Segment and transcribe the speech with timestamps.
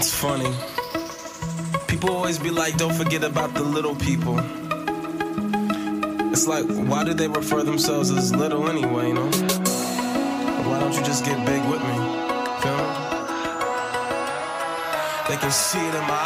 [0.00, 0.50] It's funny.
[1.86, 4.40] People always be like, don't forget about the little people.
[6.32, 9.26] It's like, why do they refer themselves as little anyway, you know?
[10.64, 11.94] Why don't you just get big with me?
[12.62, 12.94] Feel me?
[15.28, 16.16] They can see it in my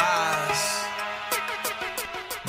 [0.47, 0.85] eyes.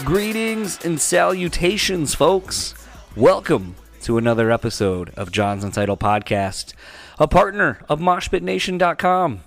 [0.04, 2.72] Greetings and salutations, folks.
[3.16, 6.72] Welcome to another episode of John's Untitled Podcast,
[7.18, 9.40] a partner of MoshPitNation.com.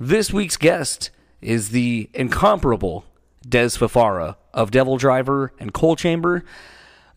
[0.00, 1.10] This week's guest
[1.40, 3.04] is the incomparable
[3.46, 6.44] Dez Fafara of Devil Driver and Coal Chamber.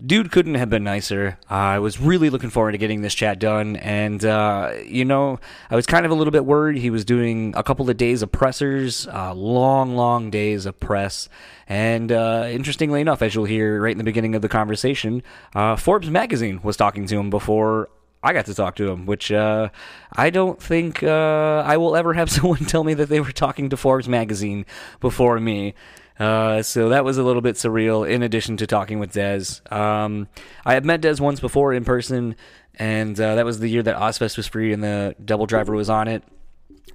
[0.03, 1.37] Dude couldn't have been nicer.
[1.47, 5.39] I was really looking forward to getting this chat done, and uh, you know,
[5.69, 6.77] I was kind of a little bit worried.
[6.79, 11.29] He was doing a couple of days of pressers, uh, long, long days of press,
[11.67, 15.21] and uh, interestingly enough, as you'll hear right in the beginning of the conversation,
[15.53, 17.87] uh, Forbes magazine was talking to him before
[18.23, 19.69] I got to talk to him, which uh,
[20.13, 23.69] I don't think uh, I will ever have someone tell me that they were talking
[23.69, 24.65] to Forbes magazine
[24.99, 25.73] before me.
[26.19, 28.07] Uh, so that was a little bit surreal.
[28.07, 30.27] In addition to talking with Dez, um,
[30.63, 32.35] I had met Dez once before in person,
[32.75, 35.89] and uh, that was the year that Ozzfest was free and the Devil Driver was
[35.89, 36.23] on it.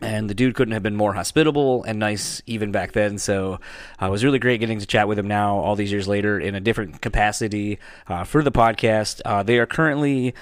[0.00, 3.16] And the dude couldn't have been more hospitable and nice even back then.
[3.16, 3.60] So
[4.00, 6.38] uh, it was really great getting to chat with him now, all these years later,
[6.38, 9.22] in a different capacity uh, for the podcast.
[9.24, 10.34] Uh, they are currently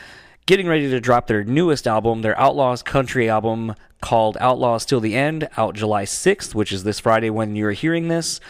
[0.47, 5.15] getting ready to drop their newest album, their Outlaws Country album called Outlaws Till the
[5.15, 8.41] End, out July 6th, which is this Friday when you're hearing this.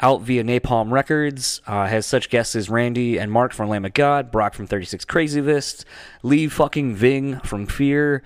[0.00, 3.92] Out via Napalm Records, uh, has such guests as Randy and Mark from Lamb of
[3.92, 5.84] God, Brock from 36 Crazyfists,
[6.22, 8.22] Lee fucking Ving from Fear.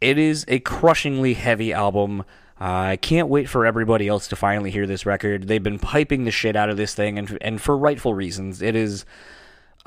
[0.00, 2.20] It is a crushingly heavy album.
[2.60, 5.46] Uh, I can't wait for everybody else to finally hear this record.
[5.46, 8.62] They've been piping the shit out of this thing, and and for rightful reasons.
[8.62, 9.04] It is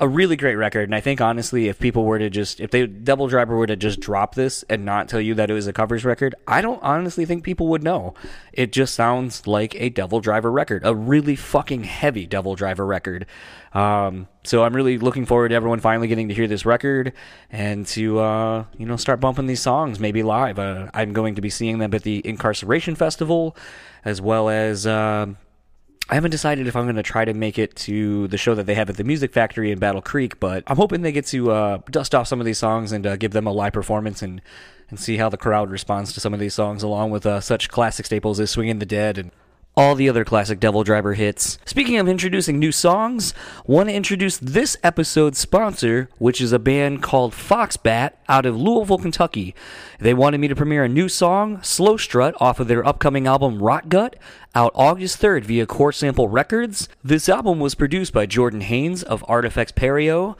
[0.00, 2.86] a really great record, and I think honestly, if people were to just if they
[2.86, 5.72] Devil Driver were to just drop this and not tell you that it was a
[5.72, 8.14] covers record, I don't honestly think people would know.
[8.52, 13.26] It just sounds like a Devil Driver record, a really fucking heavy Devil Driver record.
[13.72, 17.12] Um, so I'm really looking forward to everyone finally getting to hear this record
[17.50, 20.60] and to uh, you know start bumping these songs maybe live.
[20.60, 23.56] Uh, I'm going to be seeing them at the Inkcarceration Festival,
[24.04, 24.86] as well as.
[24.86, 25.34] Uh,
[26.10, 28.64] I haven't decided if I'm going to try to make it to the show that
[28.64, 31.50] they have at the Music Factory in Battle Creek, but I'm hoping they get to
[31.50, 34.40] uh, dust off some of these songs and uh, give them a live performance and
[34.90, 37.68] and see how the crowd responds to some of these songs, along with uh, such
[37.68, 39.32] classic staples as "Swinging the Dead" and
[39.78, 41.56] all the other classic Devil Driver hits.
[41.64, 43.32] Speaking of introducing new songs,
[43.64, 48.98] want to introduce this episode's sponsor, which is a band called Foxbat out of Louisville,
[48.98, 49.54] Kentucky.
[50.00, 53.62] They wanted me to premiere a new song, Slow Strut, off of their upcoming album
[53.62, 54.16] Rot Gut,
[54.52, 56.88] out August 3rd via Core Sample Records.
[57.04, 60.34] This album was produced by Jordan Haynes of Artifacts Perio.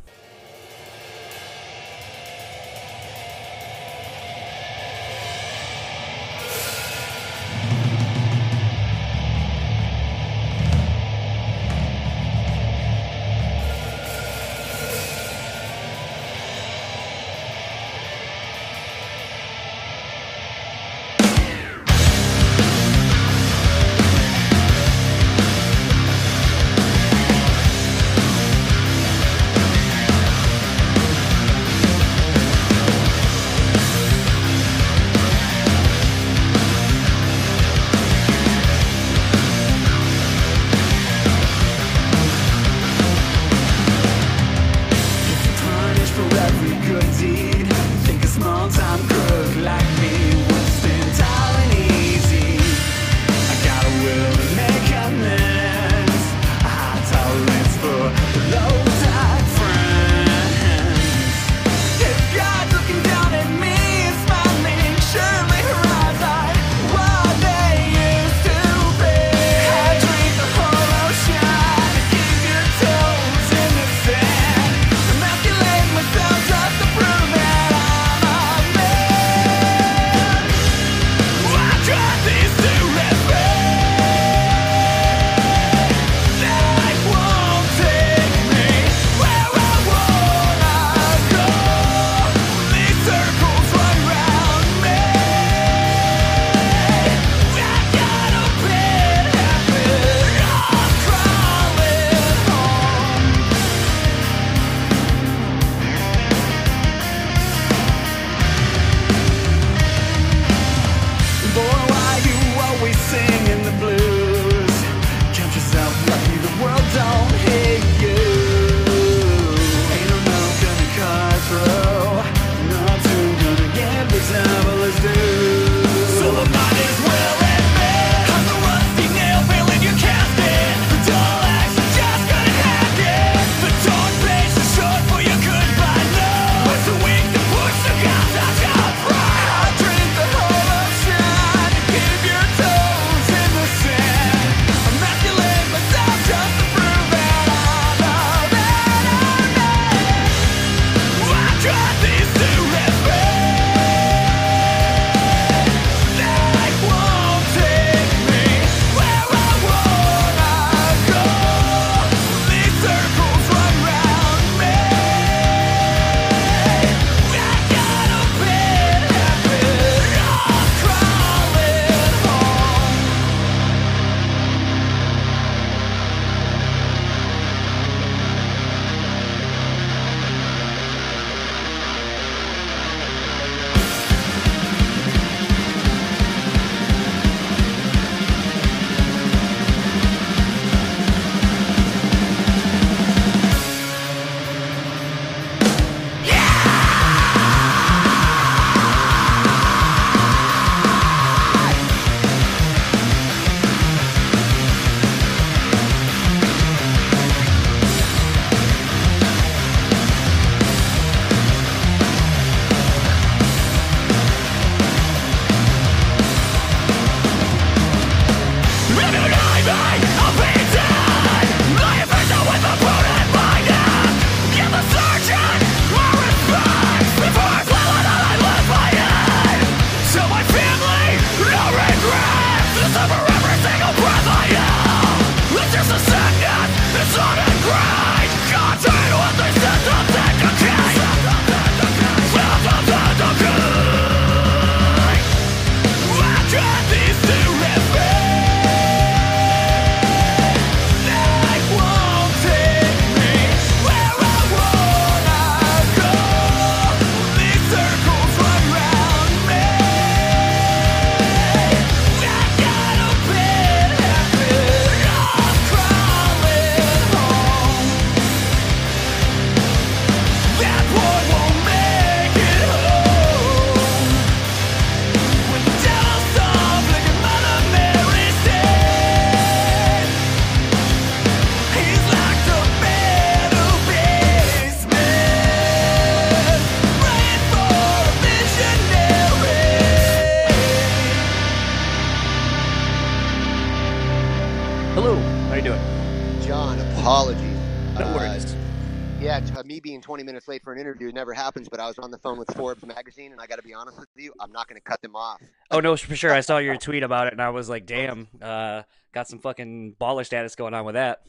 [301.23, 303.61] Never happens, but I was on the phone with Forbes magazine, and I got to
[303.61, 305.42] be honest with you, I'm not going to cut them off.
[305.71, 306.33] Oh no, for sure.
[306.33, 309.95] I saw your tweet about it, and I was like, "Damn, uh, got some fucking
[310.01, 311.21] baller status going on with that."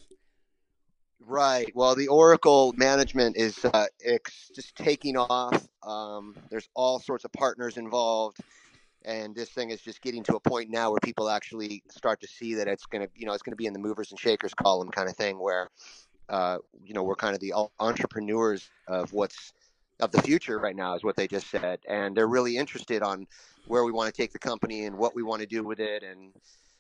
[1.25, 1.71] Right.
[1.77, 3.87] Well, the Oracle management is uh,
[4.53, 5.65] just taking off.
[5.85, 8.39] Um, there's all sorts of partners involved,
[9.05, 12.27] and this thing is just getting to a point now where people actually start to
[12.27, 14.19] see that it's going to, you know, it's going to be in the movers and
[14.19, 15.69] shakers column kind of thing, where,
[16.31, 19.53] uh, you know, we're kind of the entrepreneurs of what's
[20.05, 23.27] of the future right now, is what they just said, and they're really interested on
[23.67, 26.03] where we want to take the company and what we want to do with it,
[26.03, 26.33] and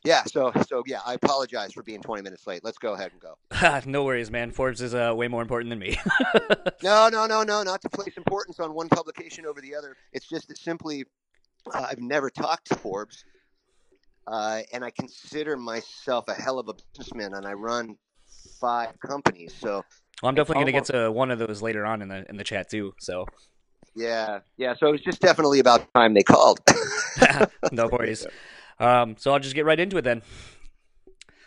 [0.04, 2.62] yeah, so so yeah, I apologize for being 20 minutes late.
[2.62, 3.80] Let's go ahead and go.
[3.90, 4.50] no worries, man.
[4.50, 5.98] Forbes is uh, way more important than me.
[6.82, 9.96] no, no, no, no, not to place importance on one publication over the other.
[10.12, 11.04] It's just that simply
[11.72, 13.24] uh, I've never talked to Forbes,
[14.26, 17.96] uh, and I consider myself a hell of a businessman, and I run
[18.60, 19.54] five companies.
[19.58, 19.84] So
[20.24, 22.38] well, I'm definitely going to get to one of those later on in the in
[22.38, 22.94] the chat too.
[22.98, 23.26] So
[23.94, 24.72] yeah, yeah.
[24.74, 26.60] So it was just definitely about time they called.
[27.72, 28.26] no worries.
[28.80, 30.22] Um, so I'll just get right into it then.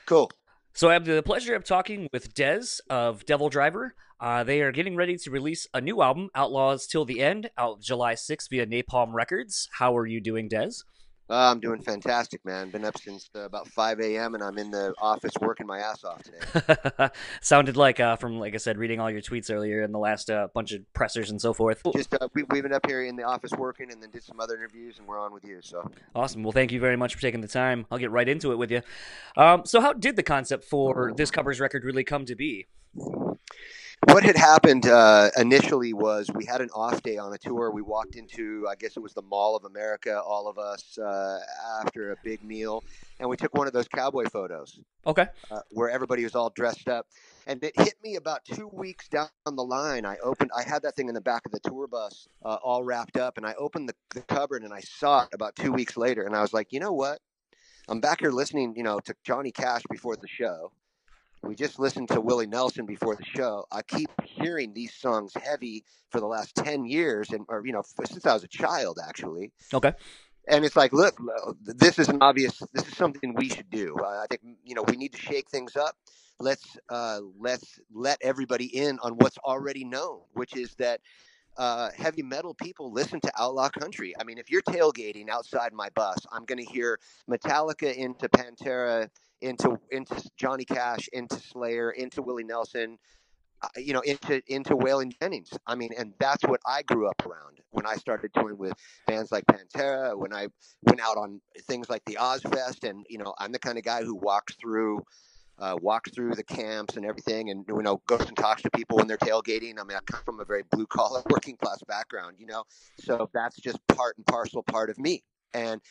[0.06, 0.30] Cool.
[0.74, 3.96] So I have the pleasure of talking with Dez of Devil Driver.
[4.20, 7.82] Uh, they are getting ready to release a new album, Outlaws Till the End, out
[7.82, 9.70] July 6th via Napalm Records.
[9.80, 10.84] How are you doing, Dez?
[11.30, 12.70] Uh, I'm doing fantastic, man.
[12.70, 14.34] Been up since uh, about 5 a.m.
[14.34, 17.10] and I'm in the office working my ass off today.
[17.42, 20.30] Sounded like uh, from, like I said, reading all your tweets earlier in the last
[20.30, 21.82] uh, bunch of pressers and so forth.
[21.94, 24.40] Just uh, we, have been up here in the office working and then did some
[24.40, 25.60] other interviews and we're on with you.
[25.62, 26.44] So awesome.
[26.44, 27.86] Well, thank you very much for taking the time.
[27.92, 28.82] I'll get right into it with you.
[29.36, 32.68] Um, so, how did the concept for this covers record really come to be?
[34.06, 37.72] What had happened uh, initially was we had an off day on a tour.
[37.72, 41.40] We walked into, I guess it was the Mall of America, all of us uh,
[41.82, 42.84] after a big meal,
[43.20, 44.80] and we took one of those cowboy photos.
[45.06, 45.26] Okay.
[45.50, 47.08] Uh, where everybody was all dressed up,
[47.48, 50.06] and it hit me about two weeks down the line.
[50.06, 52.84] I opened, I had that thing in the back of the tour bus, uh, all
[52.84, 55.98] wrapped up, and I opened the, the cupboard and I saw it about two weeks
[55.98, 57.20] later, and I was like, you know what?
[57.90, 60.72] I'm back here listening, you know, to Johnny Cash before the show
[61.42, 63.66] we just listened to Willie Nelson before the show.
[63.72, 67.84] I keep hearing these songs heavy for the last 10 years and or you know
[68.06, 69.52] since I was a child actually.
[69.74, 69.94] Okay.
[70.50, 71.20] And it's like, look,
[71.62, 73.96] this is an obvious this is something we should do.
[74.00, 75.96] Uh, I think you know, we need to shake things up.
[76.40, 81.02] Let's uh, let's let everybody in on what's already known, which is that
[81.58, 84.14] uh, heavy metal people listen to outlaw country.
[84.20, 89.10] I mean, if you're tailgating outside my bus, I'm going to hear Metallica into Pantera,
[89.42, 92.98] into into Johnny Cash, into Slayer, into Willie Nelson,
[93.62, 95.50] uh, you know, into into Waylon Jennings.
[95.66, 98.74] I mean, and that's what I grew up around when I started touring with
[99.08, 100.18] bands like Pantera.
[100.18, 100.48] When I
[100.84, 104.04] went out on things like the Ozzfest, and you know, I'm the kind of guy
[104.04, 105.04] who walks through.
[105.60, 108.96] Uh, walks through the camps and everything, and you know, goes and talks to people
[108.96, 109.80] when they're tailgating.
[109.80, 112.64] I mean, I come from a very blue collar, working class background, you know,
[113.00, 115.24] so that's just part and parcel part of me.
[115.54, 115.82] And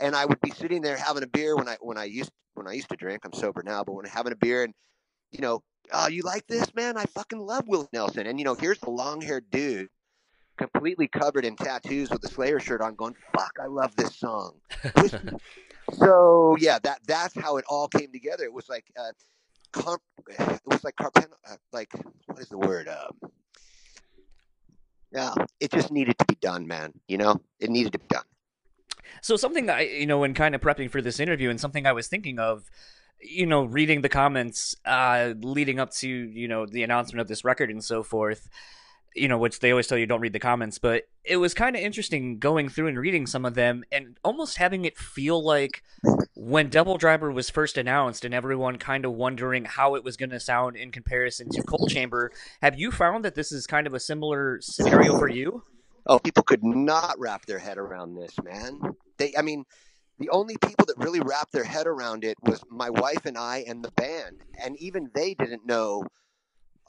[0.00, 2.66] and I would be sitting there having a beer when I when I used when
[2.66, 3.24] I used to drink.
[3.24, 4.74] I'm sober now, but when having a beer and
[5.30, 6.96] you know, oh, you like this, man?
[6.96, 8.26] I fucking love Will Nelson.
[8.26, 9.88] And you know, here's the long haired dude,
[10.56, 14.60] completely covered in tattoos with a Slayer shirt on, going, "Fuck, I love this song."
[15.92, 18.44] so yeah, that that's how it all came together.
[18.44, 19.12] It was like, uh,
[19.72, 21.92] comp- it was like carpen- uh, like
[22.26, 22.88] what is the word?
[22.88, 23.30] Um,
[25.12, 26.92] yeah, it just needed to be done, man.
[27.08, 28.24] You know, it needed to be done.
[29.22, 31.92] So something I, you know, when kind of prepping for this interview, and something I
[31.92, 32.70] was thinking of,
[33.20, 37.44] you know, reading the comments uh, leading up to you know the announcement of this
[37.44, 38.48] record and so forth.
[39.16, 41.76] You know, which they always tell you don't read the comments, but it was kind
[41.76, 45.84] of interesting going through and reading some of them and almost having it feel like
[46.34, 50.30] when Devil Driver was first announced and everyone kind of wondering how it was going
[50.30, 52.32] to sound in comparison to Coal Chamber.
[52.60, 55.62] Have you found that this is kind of a similar scenario for you?
[56.06, 58.80] Oh, people could not wrap their head around this, man.
[59.16, 59.64] They, I mean,
[60.18, 63.64] the only people that really wrapped their head around it was my wife and I
[63.66, 66.04] and the band, and even they didn't know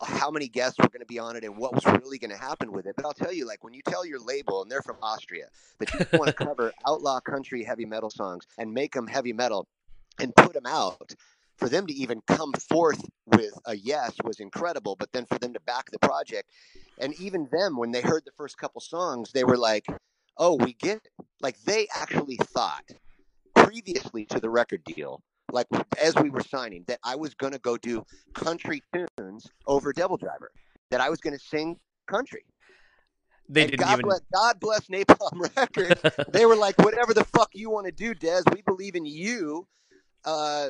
[0.01, 2.37] how many guests were going to be on it and what was really going to
[2.37, 2.95] happen with it.
[2.97, 5.47] But I'll tell you, like when you tell your label, and they're from Austria,
[5.79, 9.67] that you want to cover outlaw country heavy metal songs and make them heavy metal
[10.19, 11.13] and put them out,
[11.57, 14.95] for them to even come forth with a yes was incredible.
[14.95, 16.49] But then for them to back the project,
[16.99, 19.85] and even them when they heard the first couple songs, they were like,
[20.37, 21.09] "Oh, we get it."
[21.41, 22.85] Like they actually thought
[23.55, 25.21] previously to the record deal,
[25.51, 25.67] like
[26.01, 30.17] as we were signing, that I was going to go do country tunes over Devil
[30.17, 30.51] Driver,
[30.91, 32.45] that I was going to sing country.
[33.47, 34.05] They and didn't God even.
[34.05, 36.01] Bless, God bless Napalm Records.
[36.29, 39.67] they were like, "Whatever the fuck you want to do, Dez, we believe in you."
[40.23, 40.69] Uh,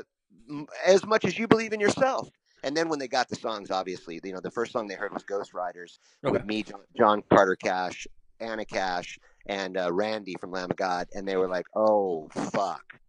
[0.86, 2.30] as much as you believe in yourself.
[2.64, 5.14] And then when they got the songs, obviously, you know, the first song they heard
[5.14, 6.34] was Ghost Riders Okay.
[6.34, 8.08] with me, John, John Carter Cash,
[8.40, 13.00] Ana Cash, and uh, Randy from Lamb of God, and they were like, "Oh fuck,"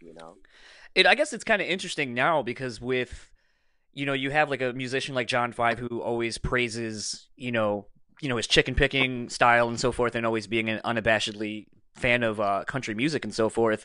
[0.00, 0.36] you know.
[0.94, 3.30] It, I guess it's kind of interesting now because with,
[3.94, 7.86] you know, you have like a musician like John Five who always praises, you know,
[8.20, 11.66] you know his chicken picking style and so forth, and always being an unabashedly
[11.96, 13.84] fan of uh, country music and so forth.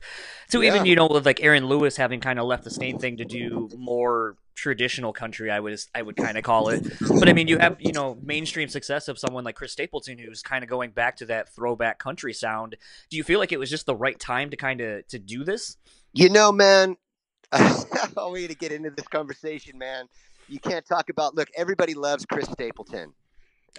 [0.50, 3.18] So even you know with like Aaron Lewis having kind of left the same thing
[3.18, 6.86] to do more traditional country, I would I would kind of call it.
[7.00, 10.41] But I mean, you have you know mainstream success of someone like Chris Stapleton who's
[10.41, 12.75] kind of going back to that throwback country sound.
[13.10, 15.44] Do you feel like it was just the right time to kind of to do
[15.44, 15.77] this?
[16.13, 16.98] You know, man,
[17.51, 17.84] I
[18.18, 20.06] want you to get into this conversation, man.
[20.50, 21.36] You can't talk about.
[21.36, 23.13] Look, everybody loves Chris Stapleton.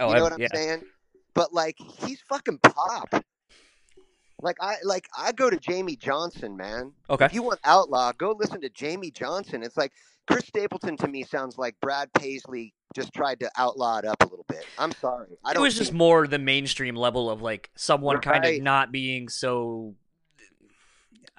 [0.00, 0.48] Oh, you know I- what I'm yeah.
[0.52, 0.82] saying?
[1.34, 3.24] But like, he's fucking pop.
[4.42, 6.92] Like I like I go to Jamey Johnson, man.
[7.08, 7.24] Okay.
[7.24, 9.62] If you want outlaw, go listen to Jamey Johnson.
[9.62, 9.92] It's like
[10.26, 14.26] Chris Stapleton to me sounds like Brad Paisley just tried to outlaw it up a
[14.26, 14.64] little bit.
[14.78, 15.28] I'm sorry.
[15.44, 18.92] I it don't was just more the mainstream level of like someone kind of not
[18.92, 19.94] being so.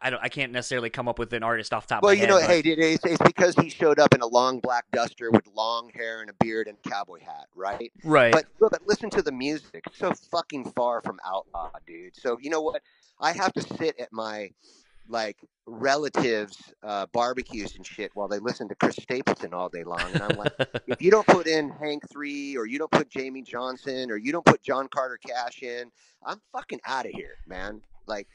[0.03, 0.19] I don't.
[0.22, 2.38] I can't necessarily come up with an artist off top Well, of my you know,
[2.38, 2.65] head.
[2.65, 6.19] hey, it's, it's because he showed up in a long black duster with long hair
[6.19, 7.89] and a beard and cowboy hat, right?
[8.03, 8.33] right?
[8.33, 9.83] But but listen to the music.
[9.88, 12.17] It's so fucking far from outlaw, dude.
[12.17, 12.81] So you know what?
[13.19, 14.51] I have to sit at my
[15.07, 20.01] like relatives' uh, barbecues and shit while they listen to Chris Stapleton all day long,
[20.13, 20.53] and I'm like,
[20.88, 24.33] if you don't put in Hank Three or you don't put Jamey Johnson or you
[24.33, 25.91] don't put John Carter Cash in,
[26.25, 27.81] I'm fucking out of here, man.
[28.05, 28.27] Like.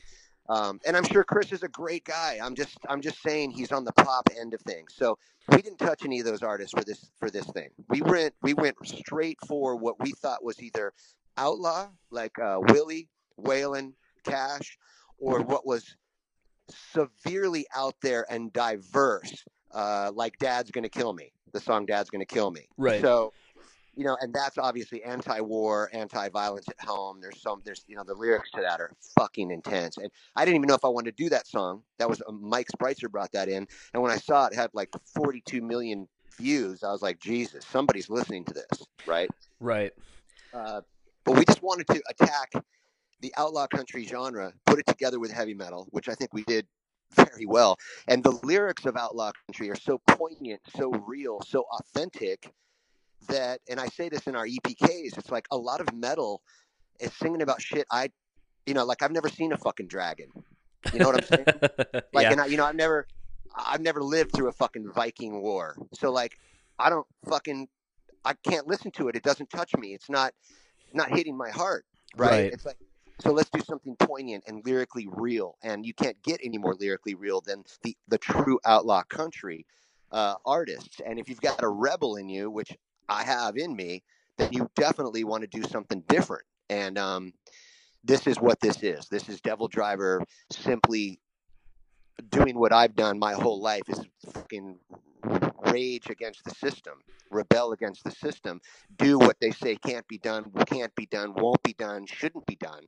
[0.48, 2.38] Um, and I'm sure Chris is a great guy.
[2.42, 4.94] I'm just, I'm just saying he's on the pop end of things.
[4.96, 5.18] So
[5.50, 7.68] we didn't touch any of those artists for this, for this thing.
[7.88, 10.92] We went, we went straight for what we thought was either
[11.36, 13.08] outlaw, like uh, Willie,
[13.40, 13.92] Waylon,
[14.24, 14.78] Cash,
[15.18, 15.96] or what was
[16.92, 22.26] severely out there and diverse, uh, like "Dad's Gonna Kill Me," the song "Dad's Gonna
[22.26, 23.00] Kill Me." Right.
[23.00, 23.32] So,
[23.98, 27.18] you know, and that's obviously anti-war, anti-violence at home.
[27.20, 29.96] There's some, there's you know, the lyrics to that are fucking intense.
[29.96, 31.82] And I didn't even know if I wanted to do that song.
[31.98, 34.90] That was uh, Mike Spreitzer brought that in, and when I saw it had like
[35.16, 36.06] 42 million
[36.38, 39.28] views, I was like, Jesus, somebody's listening to this, right?
[39.58, 39.92] right.
[40.54, 40.82] Uh,
[41.24, 42.52] but we just wanted to attack
[43.20, 46.68] the outlaw country genre, put it together with heavy metal, which I think we did
[47.14, 47.76] very well.
[48.06, 52.52] And the lyrics of outlaw country are so poignant, so real, so authentic
[53.28, 56.42] that, and I say this in our EPKs, it's like a lot of metal
[57.00, 58.10] is singing about shit I,
[58.66, 60.28] you know, like I've never seen a fucking dragon.
[60.92, 62.02] You know what I'm saying?
[62.12, 62.32] Like, yeah.
[62.32, 63.06] and I, you know, I've never,
[63.54, 65.76] I've never lived through a fucking Viking war.
[65.94, 66.38] So like,
[66.78, 67.68] I don't fucking,
[68.24, 69.16] I can't listen to it.
[69.16, 69.94] It doesn't touch me.
[69.94, 70.32] It's not,
[70.92, 71.84] not hitting my heart.
[72.16, 72.30] Right.
[72.30, 72.52] Right.
[72.52, 72.78] It's like,
[73.20, 75.56] so let's do something poignant and lyrically real.
[75.62, 79.66] And you can't get any more lyrically real than the, the true outlaw country
[80.12, 81.00] uh, artists.
[81.04, 82.76] And if you've got a rebel in you, which
[83.08, 84.02] I have in me,
[84.36, 86.44] then you definitely want to do something different.
[86.70, 87.32] And um,
[88.04, 89.08] this is what this is.
[89.08, 91.20] This is Devil Driver simply
[92.30, 94.78] doing what I've done my whole life is fucking
[95.72, 96.94] rage against the system,
[97.30, 98.60] rebel against the system,
[98.96, 102.56] do what they say can't be done, can't be done, won't be done, shouldn't be
[102.56, 102.82] done.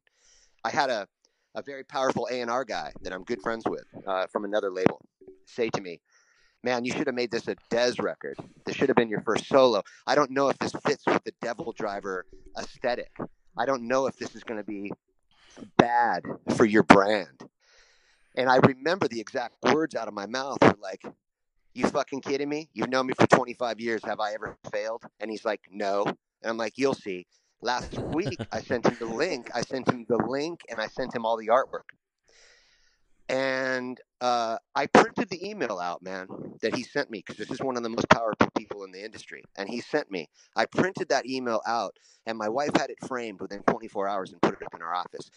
[0.64, 1.06] I had a,
[1.54, 5.00] a very powerful A&R guy that I'm good friends with uh, from another label
[5.46, 6.00] say to me,
[6.62, 8.36] man, you should have made this a Dez record.
[8.64, 9.82] This should have been your first solo.
[10.06, 12.26] I don't know if this fits with the Devil Driver
[12.58, 13.10] aesthetic.
[13.58, 14.92] I don't know if this is going to be
[15.76, 16.22] bad
[16.56, 17.42] for your brand.
[18.36, 21.02] And I remember the exact words out of my mouth were like,
[21.74, 22.68] You fucking kidding me?
[22.72, 24.04] You've known me for 25 years.
[24.04, 25.02] Have I ever failed?
[25.18, 26.04] And he's like, No.
[26.04, 27.26] And I'm like, You'll see.
[27.62, 29.50] Last week, I sent him the link.
[29.54, 31.90] I sent him the link and I sent him all the artwork.
[33.30, 36.26] And uh, I printed the email out, man,
[36.62, 39.04] that he sent me because this is one of the most powerful people in the
[39.04, 39.44] industry.
[39.56, 40.28] And he sent me.
[40.56, 41.94] I printed that email out,
[42.26, 44.94] and my wife had it framed within 24 hours and put it up in our
[44.94, 45.30] office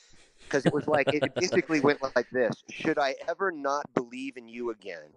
[0.49, 4.47] because it was like it basically went like this: Should I ever not believe in
[4.47, 5.12] you again?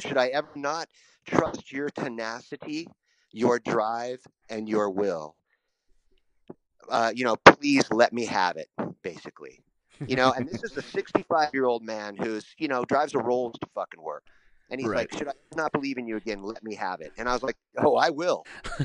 [0.00, 0.88] Should I ever not
[1.26, 2.88] trust your tenacity,
[3.32, 5.36] your drive, and your will?
[6.88, 8.68] Uh, you know, please let me have it.
[9.02, 9.62] Basically,
[10.06, 13.18] you know, and this is a 65 year old man who's you know drives a
[13.18, 14.24] Rolls to fucking work.
[14.68, 15.08] And he's Right.
[15.10, 16.42] like, "Should I not believe in you again?
[16.42, 18.44] Let me have it." And I was like, "Oh, I will.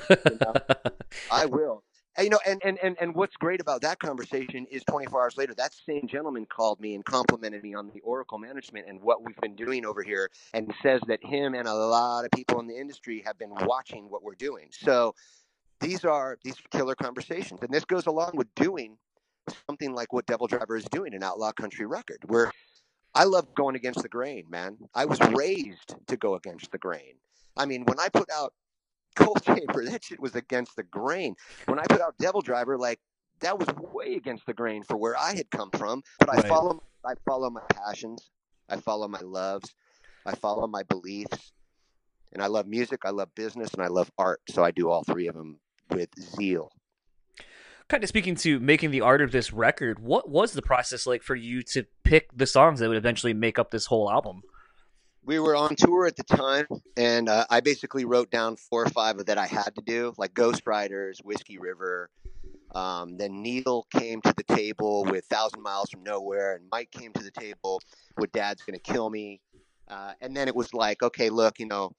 [0.09, 0.53] You know?
[1.31, 1.83] I will."
[2.17, 5.37] And, you know, and, and, and, and what's great about that conversation is 24 hours
[5.37, 9.23] later, that same gentleman called me and complimented me on the Oracle management and what
[9.23, 12.67] we've been doing over here, and says that him and a lot of people in
[12.67, 14.67] the industry have been watching what we're doing.
[14.71, 15.15] So
[15.79, 18.97] these are these are killer conversations, and this goes along with doing
[19.67, 22.51] something like what Devil Driver is doing, an outlaw country record, where
[23.13, 24.77] I love going against the grain, man.
[24.95, 27.15] I was raised to go against the grain.
[27.57, 28.53] I mean, when I put out
[29.15, 31.35] Coal Chamber, that shit was against the grain.
[31.65, 32.99] When I put out Devil Driver, like
[33.41, 36.03] that was way against the grain for where I had come from.
[36.19, 36.47] But I Right.
[36.47, 38.29] follow, I follow my passions,
[38.69, 39.73] I follow my loves,
[40.25, 41.51] I follow my beliefs,
[42.31, 44.41] and I love music, I love business, and I love art.
[44.49, 45.59] So I do all three of them
[45.89, 46.71] with zeal.
[47.91, 51.21] Kind of speaking to making the art of this record, what was the process like
[51.21, 54.43] for you to pick the songs that would eventually make up this whole album?
[55.25, 58.89] we were on tour at the time, and uh, I basically wrote down four or
[58.91, 62.09] five that I had to do, like Ghost Riders, Whiskey River.
[62.73, 67.11] Um, then Neal came to the table with Thousand Miles from Nowhere, and Mike came
[67.11, 67.81] to the table
[68.17, 69.41] with Dad's Gonna Kill Me.
[69.89, 71.91] Uh, and then it was like, okay, look, you know,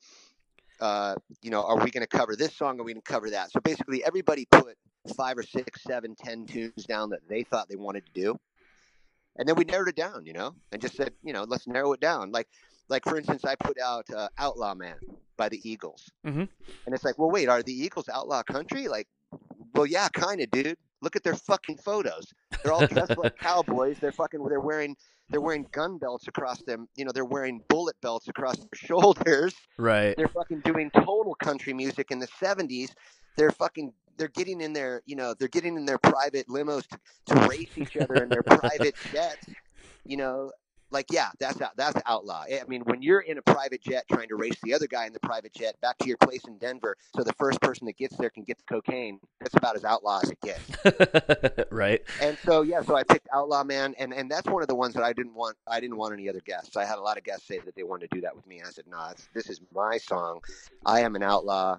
[0.81, 2.79] uh, you know, are we going to cover this song?
[2.79, 3.53] Or are we going to cover that?
[3.53, 4.79] So basically, everybody put
[5.17, 8.39] five or six, seven, ten tunes down that they thought they wanted to do,
[9.37, 11.93] and then we narrowed it down, you know, and just said, you know, let's narrow
[11.93, 12.31] it down.
[12.33, 12.49] Like,
[12.89, 14.97] like for instance, I put out uh, "Outlaw Man"
[15.37, 16.49] by the Eagles, Mhm.
[16.87, 18.89] and it's like, well, wait, are the Eagles outlaw country?
[18.89, 19.09] Like,
[19.75, 20.77] well, yeah, kind of, dude.
[21.01, 22.33] Look at their fucking photos.
[22.63, 23.99] They're all dressed like cowboys.
[23.99, 24.45] They're fucking.
[24.49, 24.97] They're wearing.
[25.31, 26.87] They're wearing gun belts across them.
[26.95, 29.53] You know, they're wearing bullet belts across their shoulders.
[29.79, 30.15] Right.
[30.17, 32.91] They're fucking doing total country music in the '70s.
[33.37, 33.93] They're fucking.
[34.17, 35.03] They're getting in their.
[35.07, 38.43] You know, they're getting in their private limos to, to race each other in their
[38.43, 39.47] private jets.
[40.05, 40.51] You know,
[40.93, 42.45] like yeah, that's out, that's outlaw.
[42.45, 45.13] I mean, when you're in a private jet trying to race the other guy in
[45.13, 48.17] the private jet back to your place in Denver, so the first person that gets
[48.17, 49.19] there can get the cocaine.
[49.41, 51.67] That's about as outlaw as it gets.
[51.73, 52.03] right.
[52.21, 54.95] And so yeah, so I picked Outlaw Man, and and that's one of the ones
[54.95, 55.57] that I didn't want.
[55.67, 56.77] I didn't want any other guests.
[56.77, 58.61] I had a lot of guests say that they wanted to do that with me.
[58.61, 60.41] I said, nah, this is my song.
[60.85, 61.79] I am an outlaw.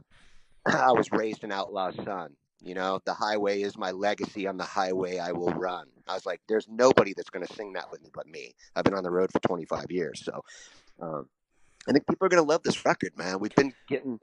[0.66, 2.36] I was raised an outlaw son.
[2.62, 4.48] You know, the highway is my legacy.
[4.48, 5.88] On the highway, I will run.
[6.08, 8.54] I was like, there's nobody that's going to sing that with me but me.
[8.76, 10.42] I've been on the road for 25 years, so
[11.02, 11.28] um,
[11.88, 13.40] I think people are going to love this record, man.
[13.40, 14.20] We've been getting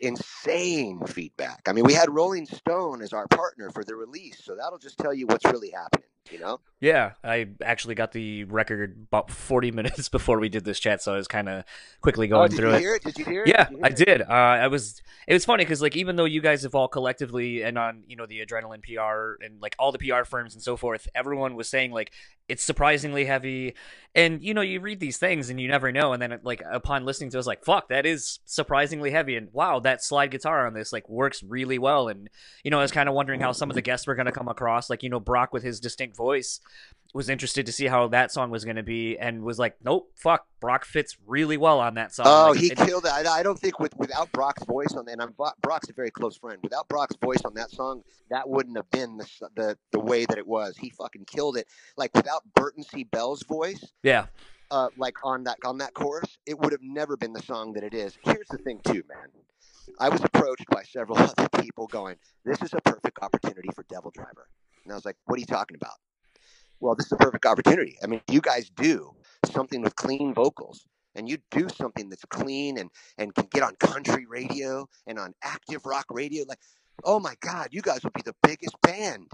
[0.00, 1.62] insane feedback.
[1.68, 4.98] I mean, we had Rolling Stone as our partner for the release, so that'll just
[4.98, 6.08] tell you what's really happening.
[6.30, 6.60] You know?
[6.80, 11.14] Yeah, I actually got the record about 40 minutes before we did this chat, so
[11.14, 11.64] I was kind of
[12.00, 12.80] quickly Oh, going did through you it.
[12.80, 13.02] hear it?
[13.02, 13.56] Did you hear it?
[13.56, 14.04] Yeah, Did hear I it?
[14.06, 14.22] did.
[14.22, 15.00] Uh, I was.
[15.28, 18.16] It was funny because like even though you guys have all collectively and on you
[18.16, 21.68] know the adrenaline PR and like all the PR firms and so forth, everyone was
[21.68, 22.10] saying like
[22.48, 23.74] it's surprisingly heavy,
[24.14, 27.04] and you know you read these things and you never know, and then like upon
[27.04, 30.30] listening to, it, I was like, fuck, that is surprisingly heavy, and wow, that slide
[30.30, 32.28] guitar on this like works really well, and
[32.64, 34.48] you know I was kind of wondering how some of the guests were gonna come
[34.48, 36.60] across, like you know Brock with his distinct voice
[37.14, 40.10] was interested to see how that song was going to be and was like nope
[40.16, 43.12] fuck brock fits really well on that song Oh, Like, he it- killed it.
[43.12, 46.36] I, I don't think with without Brock's voice on, and I'm Brock's a very close
[46.36, 46.58] friend.
[46.62, 50.36] Without Brock's voice on that song, that wouldn't have been the the the way that
[50.36, 50.76] it was.
[50.76, 51.68] He fucking killed it.
[51.96, 53.04] Like without Burton C.
[53.04, 54.26] Bell's voice, yeah
[54.70, 57.84] uh, like on that on that chorus, it would have never been the song that
[57.84, 58.18] it is.
[58.24, 59.28] Here's the thing, too, man.
[59.98, 64.10] I was approached by several other people going, "This is a perfect opportunity for Devil
[64.10, 64.48] Driver,"
[64.84, 65.96] and I was like, "What are you talking about?"
[66.80, 67.96] Well, this is a perfect opportunity.
[68.02, 69.14] I mean, you guys do
[69.46, 73.76] something with clean vocals, and you do something that's clean and and can get on
[73.76, 76.44] country radio and on active rock radio.
[76.46, 76.60] Like,
[77.04, 79.30] oh my God, you guys would be the biggest band.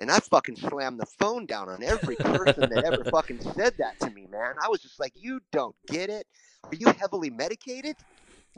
[0.00, 3.98] And I fucking slammed the phone down on every person that ever fucking said that
[4.00, 4.54] to me, man.
[4.62, 6.24] I was just like, you don't get it.
[6.64, 7.96] Are you heavily medicated?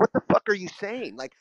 [0.01, 1.17] What the fuck are you saying?
[1.17, 1.35] Like,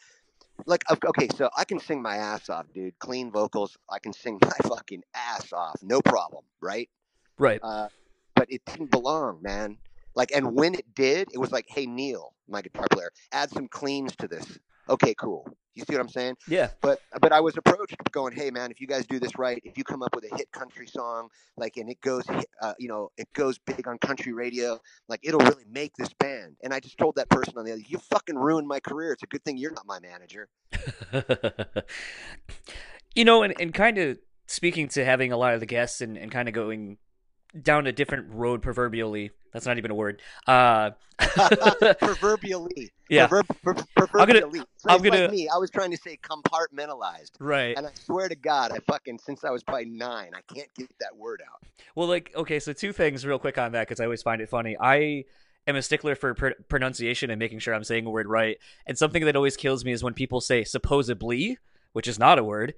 [0.65, 2.99] like okay, so I can sing my ass off, dude.
[2.99, 3.77] Clean vocals.
[3.89, 6.89] I can sing my fucking ass off, no problem, right?
[7.37, 7.87] right Uh,
[8.35, 9.77] but it didn't belong, man.
[10.13, 13.69] Like, and when it did, it was like, hey Neal, my guitar player, add some
[13.69, 14.59] cleans to this.
[14.89, 15.47] Okay, cool.
[15.75, 16.35] You see what I'm saying?
[16.47, 19.61] yeah But but I was approached going, hey man, if you guys do this right,
[19.63, 22.23] if you come up with a hit country song, like and it goes,
[22.61, 26.57] uh, you know, it goes big on country radio, like it'll really make this band.
[26.63, 29.13] And I just told that person on the other, you fucking ruined my career.
[29.13, 30.49] It's a good thing you're not my manager.
[33.15, 36.17] you know and, and kind of speaking to having a lot of the guests and,
[36.17, 36.97] and kind of going
[37.61, 40.91] down a different road proverbially that's not even a word uh
[41.99, 42.91] proverbially.
[43.09, 43.25] Yeah.
[43.25, 44.61] Proverb, per, gonna- proverbially.
[44.87, 45.49] I'm gonna- me.
[45.49, 47.31] I was trying to say compartmentalized.
[47.39, 50.71] right And I swear to God, I fucking since I was probably nine, I can't
[50.75, 51.63] get that word out.
[51.95, 54.49] Well, like, okay, so two things real quick on that because I always find it
[54.49, 54.77] funny.
[54.79, 55.25] I
[55.65, 58.59] am a stickler for pr- pronunciation and making sure I'm saying a word right.
[58.85, 61.57] And something that always kills me is when people say supposedly,
[61.93, 62.75] which is not a word.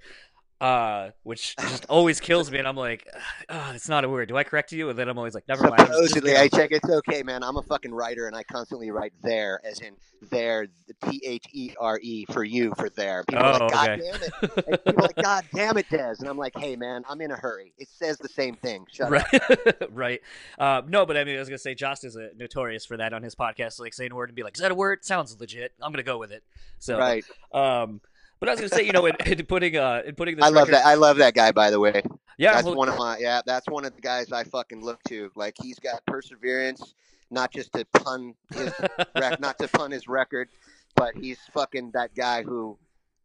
[0.61, 2.59] Uh, which just always kills me.
[2.59, 3.07] And I'm like,
[3.49, 4.29] oh, it's not a word.
[4.29, 4.89] Do I correct you?
[4.91, 5.73] And then I'm always like, never mind.
[5.81, 6.71] I'm just- just Supposedly, I check.
[6.71, 7.43] It's okay, man.
[7.43, 9.95] I'm a fucking writer, and I constantly write there, as in
[10.29, 13.23] there, the T H E R E for you for there.
[13.27, 14.01] People are Oh, like, God okay.
[14.11, 14.31] damn it!
[14.67, 16.19] And people are like, God damn it, Dez.
[16.19, 17.73] And I'm like, Hey, man, I'm in a hurry.
[17.79, 18.85] It says the same thing.
[18.91, 19.11] Shut up.
[19.33, 20.21] right, right.
[20.59, 23.13] Uh, no, but I mean, I was gonna say, Josh is a notorious for that
[23.13, 25.03] on his podcast, like saying a word and be like, "Is that a word?
[25.03, 25.73] Sounds legit.
[25.81, 26.43] I'm gonna go with it."
[26.77, 27.25] So, Right.
[27.51, 27.99] um,
[28.41, 30.49] but I was gonna say, you know, in, in putting uh, in putting this, I
[30.49, 30.85] love record- that.
[30.85, 32.01] I love that guy, by the way.
[32.37, 33.41] Yeah, that's well, one of my yeah.
[33.45, 35.31] That's one of the guys I fucking look to.
[35.35, 36.95] Like he's got perseverance,
[37.29, 38.73] not just to pun his
[39.15, 40.49] rec, not to pun his record,
[40.95, 42.77] but he's fucking that guy who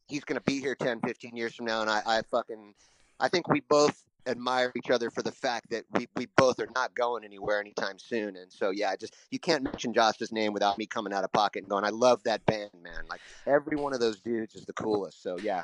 [0.07, 2.75] he's gonna be here 10, 15 years from now, and I, I fucking
[3.19, 6.69] I think we both admire each other for the fact that we, we both are
[6.75, 8.37] not going anywhere anytime soon.
[8.37, 11.61] And so yeah, just you can't mention Josh's name without me coming out of pocket
[11.61, 13.05] and going, I love that band, man.
[13.09, 15.23] Like every one of those dudes is the coolest.
[15.23, 15.63] So yeah.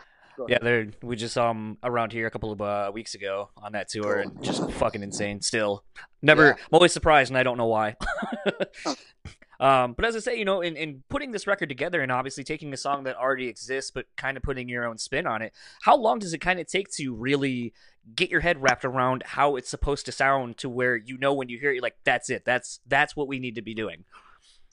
[0.48, 3.72] Yeah, they're we just saw them around here a couple of uh, weeks ago on
[3.72, 5.42] that tour, and just fucking insane.
[5.42, 5.85] Still,
[6.22, 6.46] never.
[6.46, 6.53] Yeah.
[6.53, 7.96] I'm always surprised, and I don't know why.
[9.62, 12.42] um, but as I say, you know, in, in putting this record together, and obviously
[12.42, 15.53] taking a song that already exists, but kind of putting your own spin on it,
[15.83, 17.72] how long does it kind of take to really
[18.16, 21.48] get your head wrapped around how it's supposed to sound to where you know when
[21.48, 24.05] you hear it, you're like, that's it, that's that's what we need to be doing.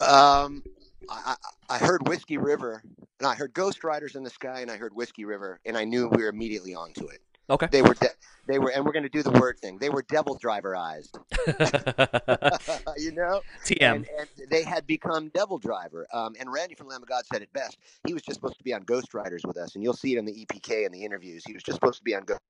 [0.01, 0.63] Um,
[1.07, 1.35] I,
[1.69, 2.81] I heard Whiskey River,
[3.19, 5.83] and I heard Ghost Riders in the Sky, and I heard Whiskey River, and I
[5.83, 7.21] knew we were immediately onto it.
[7.49, 7.67] Okay.
[7.71, 8.07] They were, de-
[8.47, 9.77] they were, and we're going to do the word thing.
[9.79, 11.17] They were devil driverized,
[12.97, 13.81] you know, TM.
[13.81, 16.07] and, and they had become devil driver.
[16.13, 17.77] Um, and Randy from Lamb of God said it best.
[18.05, 20.19] He was just supposed to be on Ghost Riders with us, and you'll see it
[20.19, 21.43] in the EPK in the interviews.
[21.45, 22.41] He was just supposed to be on Ghost.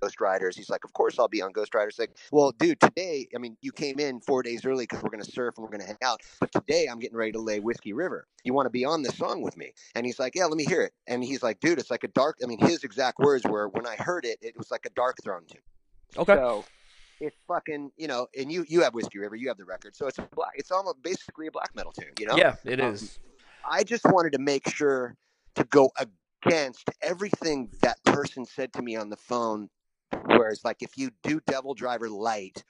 [0.00, 0.56] Ghost Riders.
[0.56, 1.98] He's like, of course I'll be on Ghost Riders.
[1.98, 5.24] Like, well, dude, today, I mean, you came in four days early because we're gonna
[5.24, 6.20] surf and we're gonna hang out.
[6.40, 8.26] But today, I'm getting ready to lay Whiskey River.
[8.44, 9.72] You want to be on this song with me?
[9.94, 10.92] And he's like, yeah, let me hear it.
[11.06, 12.38] And he's like, dude, it's like a dark.
[12.42, 15.48] I mean, his exact words were, when I heard it, it was like a Darkthrone
[15.48, 15.62] tune.
[16.16, 16.34] Okay.
[16.34, 16.64] So
[17.20, 20.06] it's fucking, you know, and you you have Whiskey River, you have the record, so
[20.06, 20.52] it's a black.
[20.54, 22.36] It's almost basically a black metal tune, you know?
[22.36, 23.18] Yeah, it Um, is.
[23.70, 25.16] I just wanted to make sure
[25.56, 25.90] to go
[26.46, 29.68] against everything that person said to me on the phone.
[30.26, 32.64] Whereas, like, if you do Devil Driver Light,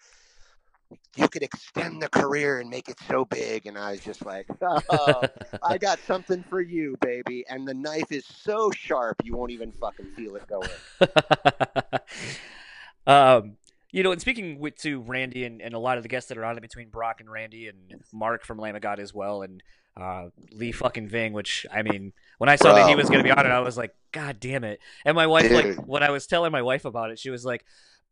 [1.17, 3.67] you could extend the career and make it so big.
[3.67, 5.23] And I was just like, oh,
[5.63, 7.45] I got something for you, baby.
[7.49, 10.69] And the knife is so sharp, you won't even fucking feel it going.
[13.07, 13.57] um,
[13.91, 16.39] you know, and speaking with to Randy and, and a lot of the guests that
[16.39, 19.43] are on it between Brock and Randy and Mark from Lamb of God as well,
[19.43, 19.63] and
[19.99, 23.25] uh, Lee fucking Ving, which I mean, when I saw that he was going to
[23.25, 24.81] be on it, I was like, God damn it!
[25.05, 27.65] And my wife, like, when I was telling my wife about it, she was like.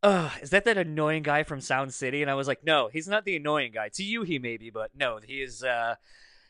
[0.03, 2.21] Ugh, is that that annoying guy from Sound City?
[2.21, 3.89] And I was like, no, he's not the annoying guy.
[3.95, 5.63] To you, he may be, but no, he is.
[5.63, 5.95] Uh,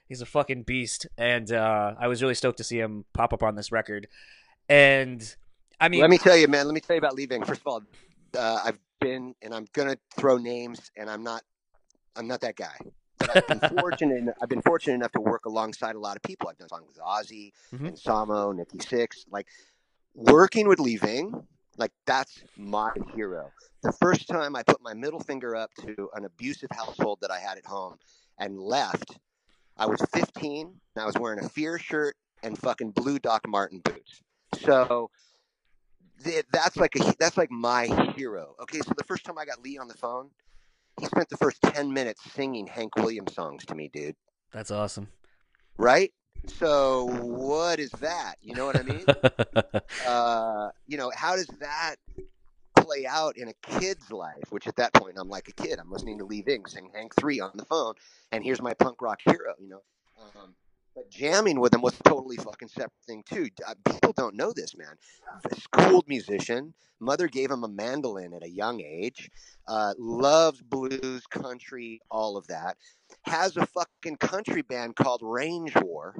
[0.07, 3.43] he's a fucking beast, and uh, I was really stoked to see him pop up
[3.43, 4.07] on this record.
[4.67, 5.35] And
[5.79, 6.65] I mean, let me tell you, man.
[6.65, 7.45] Let me tell you about Lee Ving.
[7.45, 7.83] First of all,
[8.37, 11.41] uh, I've been, and I'm gonna throw names, and I'm not,
[12.17, 12.75] I'm not that guy.
[13.19, 14.35] But I've been fortunate.
[14.41, 16.49] I've been fortunate enough to work alongside a lot of people.
[16.49, 17.87] I've done songs with Ozzy Mhm.
[17.87, 19.25] and Samo, Nikki Sixx.
[19.29, 19.47] Like
[20.13, 23.51] working with Lee Ving, like that's my hero.
[23.83, 27.39] The first time I put my middle finger up to an abusive household that I
[27.39, 27.97] had at home
[28.39, 29.17] and left,
[29.77, 33.79] I was 15 and I was wearing a Fear shirt and fucking blue Doc Martin
[33.79, 34.21] boots.
[34.59, 35.09] So
[36.51, 38.55] that's like a that's like my hero.
[38.61, 40.31] Okay, so the first time I got Lee on the phone,
[40.99, 44.15] he spent the first 10 minutes singing Hank Williams songs to me, dude.
[44.51, 45.07] that's awesome.
[45.77, 46.11] Right?
[46.45, 48.35] So what is that?
[48.41, 49.05] You know what I mean?
[50.07, 51.95] uh, you know, how does that
[52.75, 54.43] play out in a kid's life?
[54.49, 55.79] Which at that point, I'm like a kid.
[55.79, 57.93] I'm listening to Lee Ving sing Hank Three on the phone,
[58.31, 59.53] and here's my punk rock hero.
[59.59, 59.81] You know,
[60.35, 60.55] um,
[60.97, 63.47] but jamming with him was a totally fucking separate thing too.
[63.85, 64.95] People don't know this, man.
[65.59, 66.73] Schooled musician.
[66.99, 69.29] Mother gave him a mandolin at a young age.
[69.67, 72.77] Uh, loves blues, country, all of that.
[73.25, 76.15] Has a fucking country band called Range War.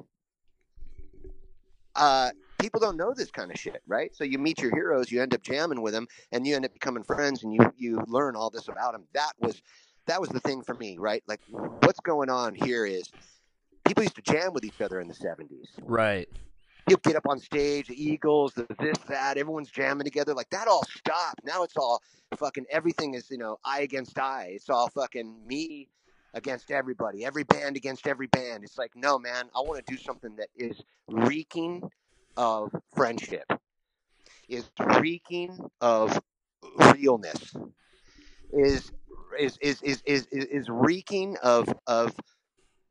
[1.96, 4.16] Uh, people don't know this kind of shit, right?
[4.16, 6.74] So you meet your heroes, you end up jamming with them, and you end up
[6.74, 9.06] becoming friends, and you you learn all this about them.
[9.16, 9.60] That was
[10.06, 11.24] that was the thing for me, right?
[11.28, 13.12] Like, what's going on here is
[13.88, 15.68] people used to jam with each other in the '70s.
[15.82, 16.28] right.
[16.90, 20.34] You'll get up on stage, the Eagles, the this, that, everyone's jamming together.
[20.34, 21.42] Like that all stopped.
[21.44, 22.02] Now it's all
[22.38, 24.52] fucking everything is you know eye against eye.
[24.52, 25.90] It's all fucking me
[26.34, 28.64] against everybody, every band against every band.
[28.64, 31.84] It's like, no, man, I want to do something that is reeking
[32.38, 33.52] of friendship,
[34.48, 34.70] is
[35.00, 36.20] reeking of
[36.94, 37.56] realness,
[38.54, 38.92] is
[39.40, 42.14] is is is is is, is reeking of of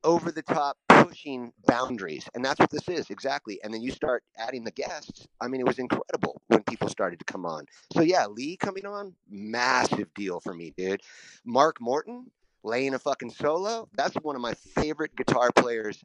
[0.07, 3.61] over the top pushing boundaries, and that's what this is exactly.
[3.63, 5.27] And then you start adding the guests.
[5.41, 7.67] I mean, it was incredible when people started to come on.
[7.93, 11.03] So yeah, Lee coming on, massive deal for me, dude.
[11.45, 12.31] Mark Morton
[12.63, 13.89] laying a fucking solo.
[13.97, 16.03] That's one of my favorite guitar players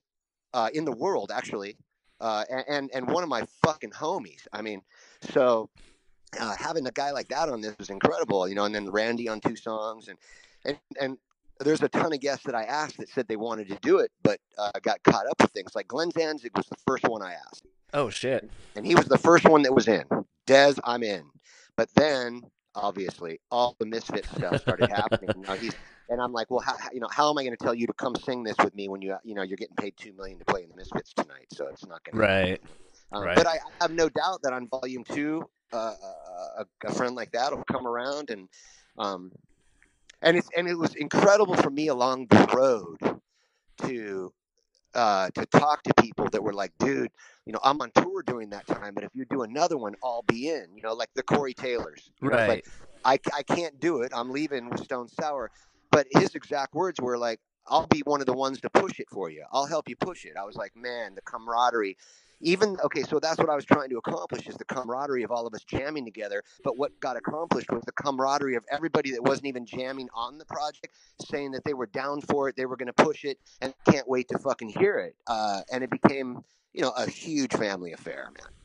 [0.54, 1.78] uh, in the world, actually,
[2.20, 4.48] uh, and and one of my fucking homies.
[4.52, 4.82] I mean,
[5.22, 5.70] so
[6.40, 8.66] uh, having a guy like that on this was incredible, you know.
[8.66, 10.18] And then Randy on two songs, and
[10.66, 11.18] and and
[11.64, 14.12] there's a ton of guests that I asked that said they wanted to do it,
[14.24, 15.76] but uh, got caught up with things.
[15.76, 17.66] Like Glenn Danzig was the first one I asked.
[17.94, 18.50] Oh shit!
[18.76, 20.06] And he was the first one that was in.
[20.48, 21.24] Dez, I'm in.
[21.76, 22.42] But then,
[22.76, 25.30] obviously, all the Misfit stuff started happening.
[25.48, 25.76] Now he's
[26.12, 27.94] and I'm like, well, how, you know, how am I going to tell you to
[27.94, 30.46] come sing this with me when you, you know, you're getting paid two million to
[30.46, 31.48] play in the Misfits tonight?
[31.54, 32.62] So it's not going to right.
[33.14, 33.36] Um, right.
[33.36, 35.96] But I, I, have no doubt that on volume two, uh,
[36.58, 38.50] a, a, friend like that will come around and,
[38.98, 39.32] um,
[40.22, 43.22] and it's and it was incredible for me along the road
[43.88, 44.34] to
[44.94, 47.12] uh, to talk to people that were like, dude,
[47.46, 50.24] you know, I'm on tour during that time, but if you do another one, I'll
[50.24, 50.68] be in.
[50.76, 52.12] You know, like the Corey Taylors.
[52.22, 52.48] Right.
[52.48, 52.66] Like,
[53.04, 54.12] I, I can't do it.
[54.14, 55.50] I'm leaving with Stone Sour.
[55.92, 59.08] But his exact words were like, I'll be one of the ones to push it
[59.10, 59.46] for you.
[59.52, 60.34] I'll help you push it.
[60.40, 61.98] I was like, man, the camaraderie.
[62.42, 65.46] Even okay, so that's what I was trying to accomplish is the camaraderie of all
[65.46, 66.44] of us jamming together.
[66.64, 70.46] But what got accomplished was the camaraderie of everybody that wasn't even jamming on the
[70.46, 73.74] project, saying that they were down for it, they were going to push it, and
[73.90, 75.16] can't wait to fucking hear it.
[75.28, 78.61] Uh, and it became, you know, a huge family affair, man.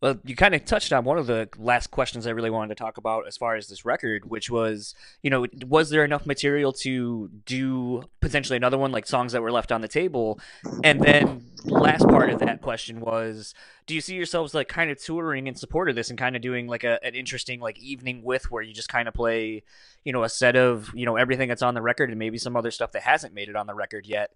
[0.00, 2.82] Well, you kind of touched on one of the last questions I really wanted to
[2.82, 6.72] talk about as far as this record, which was, you know, was there enough material
[6.84, 10.38] to do potentially another one, like songs that were left on the table?
[10.84, 13.54] And then last part of that question was,
[13.86, 16.42] do you see yourselves like kind of touring in support of this and kind of
[16.42, 19.64] doing like a, an interesting like evening with where you just kind of play,
[20.04, 22.56] you know, a set of, you know, everything that's on the record and maybe some
[22.56, 24.30] other stuff that hasn't made it on the record yet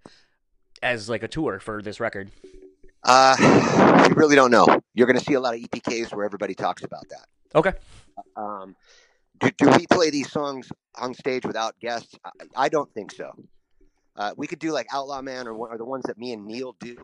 [0.83, 2.33] as like a tour for this record?
[3.05, 4.67] Uh, we really don't know.
[4.95, 7.27] You're going to see a lot of EPKs where everybody talks about that.
[7.55, 7.73] Okay.
[8.37, 8.77] Um,
[9.41, 12.15] do, do we play these songs on stage without guests?
[12.25, 13.33] I, I don't think so.
[14.15, 16.77] Uh, we could do like Outlaw Man or, or the ones that me and Neal
[16.81, 16.97] do,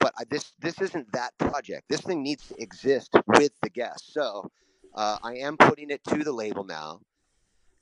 [0.00, 1.84] but I, this this isn't that project.
[1.90, 4.14] This thing needs to exist with the guests.
[4.14, 4.50] So
[4.94, 7.00] uh, I am putting it to the label now,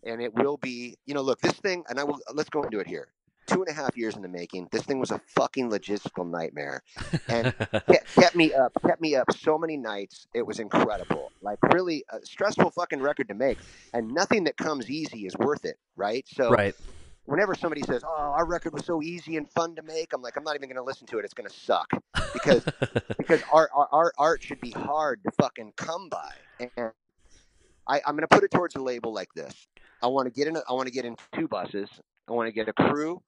[0.02, 0.96] and it will be.
[1.06, 2.18] You know, look, this thing, and I will.
[2.34, 3.06] Let's go into it here
[3.46, 4.68] two and a half years in the making.
[4.70, 6.82] This thing was a fucking logistical nightmare,
[7.28, 7.54] and
[8.14, 10.26] kept me up, kept me up so many nights.
[10.34, 13.58] It was incredible, like really a stressful fucking record to make,
[13.92, 16.24] and nothing that comes easy is worth it, right?
[16.28, 16.74] So, right.
[17.24, 20.36] Whenever somebody says, "Oh, our record was so easy and fun to make," I'm like,
[20.36, 21.24] I'm not even going to listen to it.
[21.24, 21.88] It's going to suck
[22.32, 22.64] because
[23.16, 26.32] because our, our our art should be hard to fucking come by,
[26.76, 26.90] and
[27.86, 29.54] I, I'm going to put it towards a label like this.
[30.02, 30.56] I want to get in.
[30.56, 31.88] A, I want to get in two buses.
[32.28, 33.22] I want to get a crew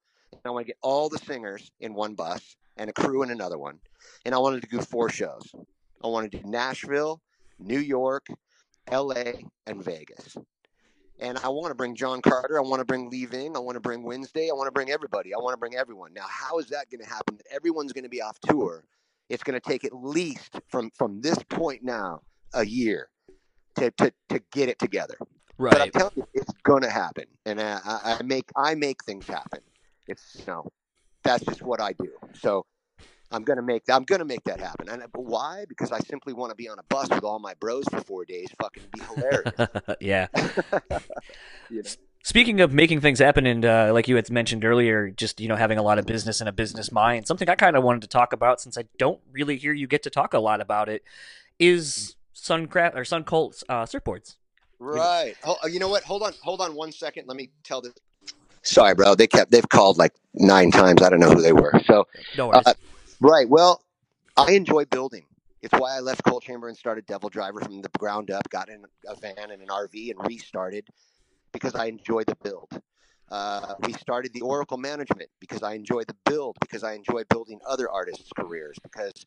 [0.45, 3.59] I want to get all the singers in one bus and a crew in another
[3.59, 3.79] one.
[4.25, 5.55] And I wanted to do four shows.
[6.03, 7.21] I wanted to do Nashville,
[7.59, 8.27] New York,
[8.91, 9.33] LA,
[9.67, 10.37] and Vegas.
[11.21, 12.59] And I want to bring John Carter.
[12.59, 13.57] I want to bring Lee Ving.
[13.57, 14.51] I want to bring Wednesday.
[14.51, 15.33] I want to bring everybody.
[15.33, 16.13] I want to bring everyone.
[16.13, 17.39] Now, how is that going to happen?
[17.51, 18.85] Everyone's going to be off tour.
[19.31, 22.21] It's going to take at least from from this point now
[22.53, 23.09] a year
[23.77, 25.17] to to, to get it together.
[25.57, 25.73] Right.
[25.73, 29.27] But I'm telling you, it's going to happen, and I, I make I make things
[29.27, 29.61] happen.
[30.07, 30.71] It's you know,
[31.23, 32.11] that's just what I do.
[32.35, 32.67] So
[33.31, 34.89] I'm gonna make I'm gonna make that happen.
[34.89, 35.65] And why?
[35.69, 38.25] Because I simply want to be on a bus with all my bros for four
[38.25, 38.49] days.
[38.61, 39.53] Fucking be hilarious.
[40.01, 40.29] yeah.
[41.71, 41.91] you know?
[42.23, 45.57] Speaking of making things happen, and uh, like you had mentioned earlier, just you know
[45.57, 47.27] having a lot of business and a business mind.
[47.27, 50.03] Something I kind of wanted to talk about, since I don't really hear you get
[50.05, 51.03] to talk a lot about it,
[51.59, 54.37] is Suncraft or Sun Cult's uh, surfboards.
[54.79, 55.35] Right.
[55.45, 56.03] Oh, you know what?
[56.05, 56.33] Hold on.
[56.43, 57.27] Hold on one second.
[57.27, 57.93] Let me tell this
[58.65, 59.15] Sorry, bro.
[59.15, 61.03] They kept they've called like nine times.
[61.03, 61.81] I don't know who they were.
[61.87, 62.75] So, no uh,
[63.21, 63.49] right.
[63.49, 63.83] Well,
[64.37, 65.25] I enjoy building.
[65.63, 68.49] It's why I left Coal Chamber and started Devil Driver from the ground up.
[68.51, 70.87] Got in a van and an RV and restarted
[71.53, 72.71] because I enjoy the build.
[73.31, 77.59] Uh, we started the Oracle Management because I enjoy the build, because I enjoy building
[77.67, 79.25] other artists' careers, because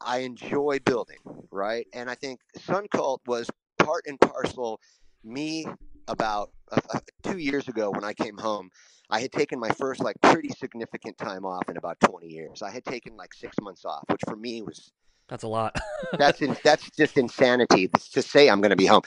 [0.00, 1.18] I enjoy building,
[1.50, 1.86] right?
[1.94, 4.80] And I think Sun Cult was part and parcel
[5.24, 5.66] me
[6.08, 8.70] about uh, uh, two years ago when I came home.
[9.10, 12.62] I had taken my first like pretty significant time off in about 20 years.
[12.62, 14.90] I had taken like six months off, which for me was
[15.28, 15.76] that's a lot.
[16.18, 19.02] that's in, that's just insanity to say I'm going to be home.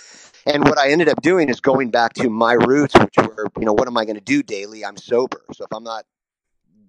[0.46, 3.66] And what I ended up doing is going back to my roots, which were you
[3.66, 4.86] know what am I going to do daily?
[4.86, 6.06] I'm sober, so if I'm not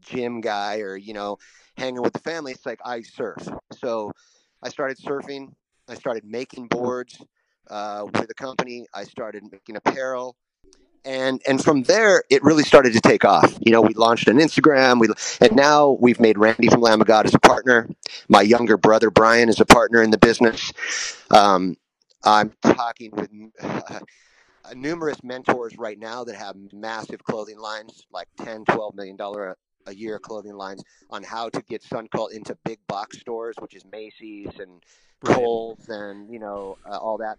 [0.01, 1.38] gym guy or you know
[1.77, 3.49] hanging with the family, it's like I surf.
[3.79, 4.12] So
[4.62, 5.53] I started surfing.
[5.88, 7.21] I started making boards
[7.70, 8.87] uh, with a company.
[8.94, 10.37] I started making apparel,
[11.05, 13.57] and and from there it really started to take off.
[13.61, 15.09] You know, we launched an Instagram, we
[15.40, 17.88] and now we've made Randy from Lamb of God as a partner.
[18.29, 20.72] My younger brother Brian is a partner in the business.
[21.31, 21.76] Um,
[22.24, 23.31] I'm talking with
[23.62, 24.00] uh,
[24.74, 29.94] numerous mentors right now that have massive clothing lines, like 10, 12 million dollar a,
[29.94, 34.51] year clothing lines, on how to get Suncult into big box stores, which is Macy's
[34.59, 34.83] and
[35.22, 35.37] Right.
[35.37, 37.38] Kohl's and you know uh, all that.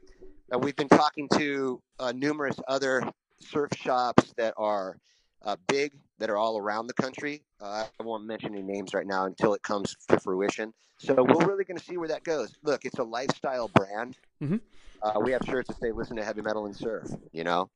[0.51, 3.03] And we've been talking to uh, numerous other
[3.39, 4.97] surf shops that are
[5.43, 7.43] uh, big, that are all around the country.
[7.61, 10.73] Uh, I won't mention any names right now until it comes to fruition.
[10.97, 12.55] So we're really going to see where that goes.
[12.63, 14.17] Look, it's a lifestyle brand.
[14.41, 14.61] Mhm.
[15.01, 17.69] Uh, we have shirts that say "Listen to heavy metal and surf." You know,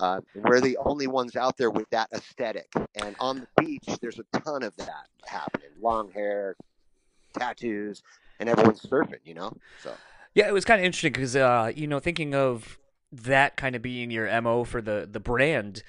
[0.00, 2.68] uh, we're the only ones out there with that aesthetic.
[3.02, 5.70] And on the beach, there's a ton of that happening.
[5.80, 6.56] Long hair,
[7.38, 8.02] tattoos,
[8.38, 9.20] and everyone's surfing.
[9.24, 9.92] You know, so.
[10.34, 12.78] Yeah, it was kind of interesting because uh, you know, thinking of
[13.12, 15.82] that kind of being your mo for the the brand.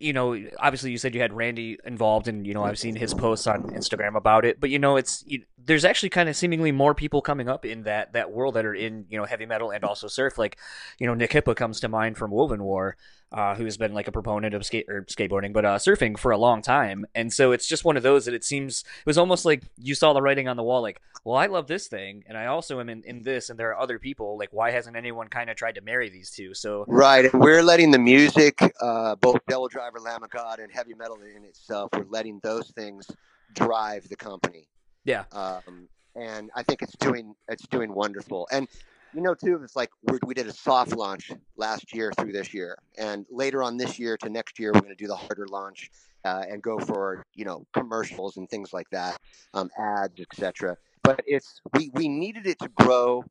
[0.00, 3.14] You know, obviously, you said you had Randy involved, and you know, I've seen his
[3.14, 4.60] posts on Instagram about it.
[4.60, 7.84] But you know, it's you, there's actually kind of seemingly more people coming up in
[7.84, 10.36] that that world that are in you know heavy metal and also surf.
[10.36, 10.58] Like,
[10.98, 12.94] you know, Nick Hipa comes to mind from Wovenwar,
[13.34, 16.38] uh, who's been like a proponent of skate or skateboarding, but uh, surfing for a
[16.38, 17.04] long time.
[17.14, 19.96] And so it's just one of those that it seems it was almost like you
[19.96, 22.78] saw the writing on the wall, like, well, I love this thing, and I also
[22.80, 24.38] am in, in this, and there are other people.
[24.38, 26.54] Like, why hasn't anyone kind of tried to marry these two?
[26.54, 30.94] So Right, we're letting the music, uh, both Devil Driver, Lamb of God, and heavy
[30.94, 33.10] metal in itself, we're letting those things
[33.52, 34.68] drive the company.
[35.04, 35.24] Yeah.
[35.32, 38.46] Um, and I think it's doing it's doing wonderful.
[38.52, 38.68] And
[39.14, 39.90] you know, too, it's like
[40.26, 44.16] we did a soft launch last year through this year, and later on this year
[44.18, 45.90] to next year, we're going to do the harder launch
[46.24, 49.18] uh, and go for you know commercials and things like that,
[49.54, 50.76] um, ads, etc.
[51.02, 53.24] But it's we we needed it to grow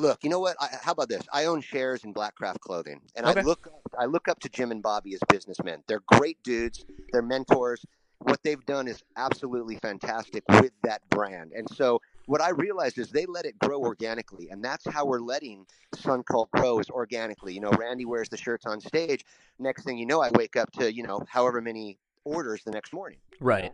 [0.00, 0.56] look, you know what?
[0.60, 1.22] I, how about this?
[1.32, 3.40] I own shares in Blackcraft Clothing, and Okay.
[3.40, 3.68] I look
[3.98, 5.82] I look up to Jim and Bobby as businessmen.
[5.86, 6.84] They're great dudes.
[7.12, 7.84] They're mentors.
[8.18, 11.52] What they've done is absolutely fantastic with that brand.
[11.54, 15.18] And so what I realized is they let it grow organically, and that's how we're
[15.18, 15.66] letting
[15.96, 17.52] Sun Cult grow is organically.
[17.54, 19.24] You know, Randy wears the shirts on stage.
[19.58, 22.92] Next thing you know, I wake up to you know however many orders the next
[22.92, 23.18] morning.
[23.40, 23.72] right.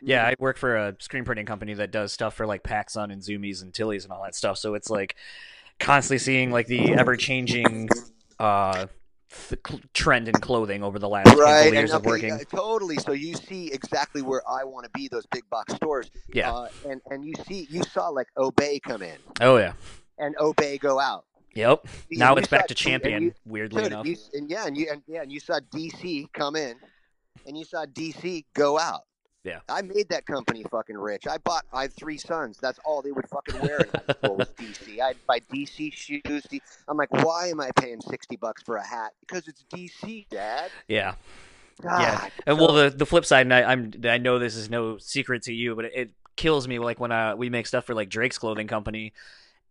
[0.00, 3.20] Yeah, I work for a screen printing company that does stuff for like PacSun and
[3.20, 4.56] Zumiez and Tillys and all that stuff.
[4.56, 5.16] So it's like
[5.80, 7.88] constantly seeing like the ever changing
[8.38, 8.86] uh,
[9.48, 9.60] th-
[9.94, 12.32] trend in clothing over the last right years and, of working.
[12.32, 16.10] uh, totally so you see exactly where i want to be those big box stores
[16.32, 16.52] Yeah.
[16.52, 19.72] uh, and and you see you saw like obey come in oh yeah.
[20.18, 21.24] and obey go out
[21.54, 21.86] Yep.
[22.08, 23.22] You- Now you it's back to champion.
[23.22, 24.06] you- weirdly enough.
[24.34, 26.76] and yeah and you and yeah and you saw dc come in
[27.46, 29.02] and you saw dc go out
[29.48, 29.60] Yeah.
[29.68, 31.26] I made that company fucking rich.
[31.26, 31.64] I bought.
[31.72, 32.58] I have three sons.
[32.60, 35.00] That's all they would fucking wear in was DC.
[35.02, 36.46] I'd buy DC shoes.
[36.86, 39.12] I'm like, why am I paying sixty bucks for a hat?
[39.20, 40.70] Because it's DC, Dad.
[40.86, 41.14] yeah.
[41.80, 42.00] God.
[42.00, 42.28] Yeah.
[42.46, 45.42] And well, the the flip side, and I, I'm I know this is no secret
[45.44, 48.08] to you, but it, it kills me like when uh, we make stuff for like
[48.08, 49.12] Drake's clothing company,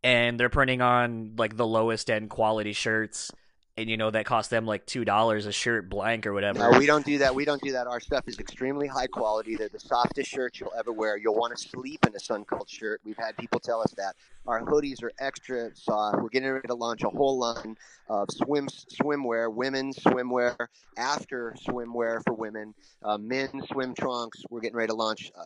[0.04, 3.32] and they're printing on like the lowest end quality shirts,
[3.78, 6.60] and you know that cost them like two dollars a shirt blank or whatever.
[6.60, 7.34] No, we don't do that.
[7.34, 7.86] We don't do that.
[7.86, 9.56] Our stuff is extremely high quality.
[9.56, 11.16] They're the softest shirts you'll ever wear.
[11.16, 13.02] You'll want to sleep in a Sun Cult shirt.
[13.06, 14.16] We've had people tell us that.
[14.48, 16.22] Our hoodies are extra soft.
[16.22, 17.78] We're getting ready to launch a whole line
[18.10, 20.56] of swim swimwear, women's swimwear,
[20.98, 22.74] after swimwear for women,
[23.04, 24.44] uh, men's swim trunks.
[24.50, 25.32] We're getting ready to launch.
[25.38, 25.44] Uh,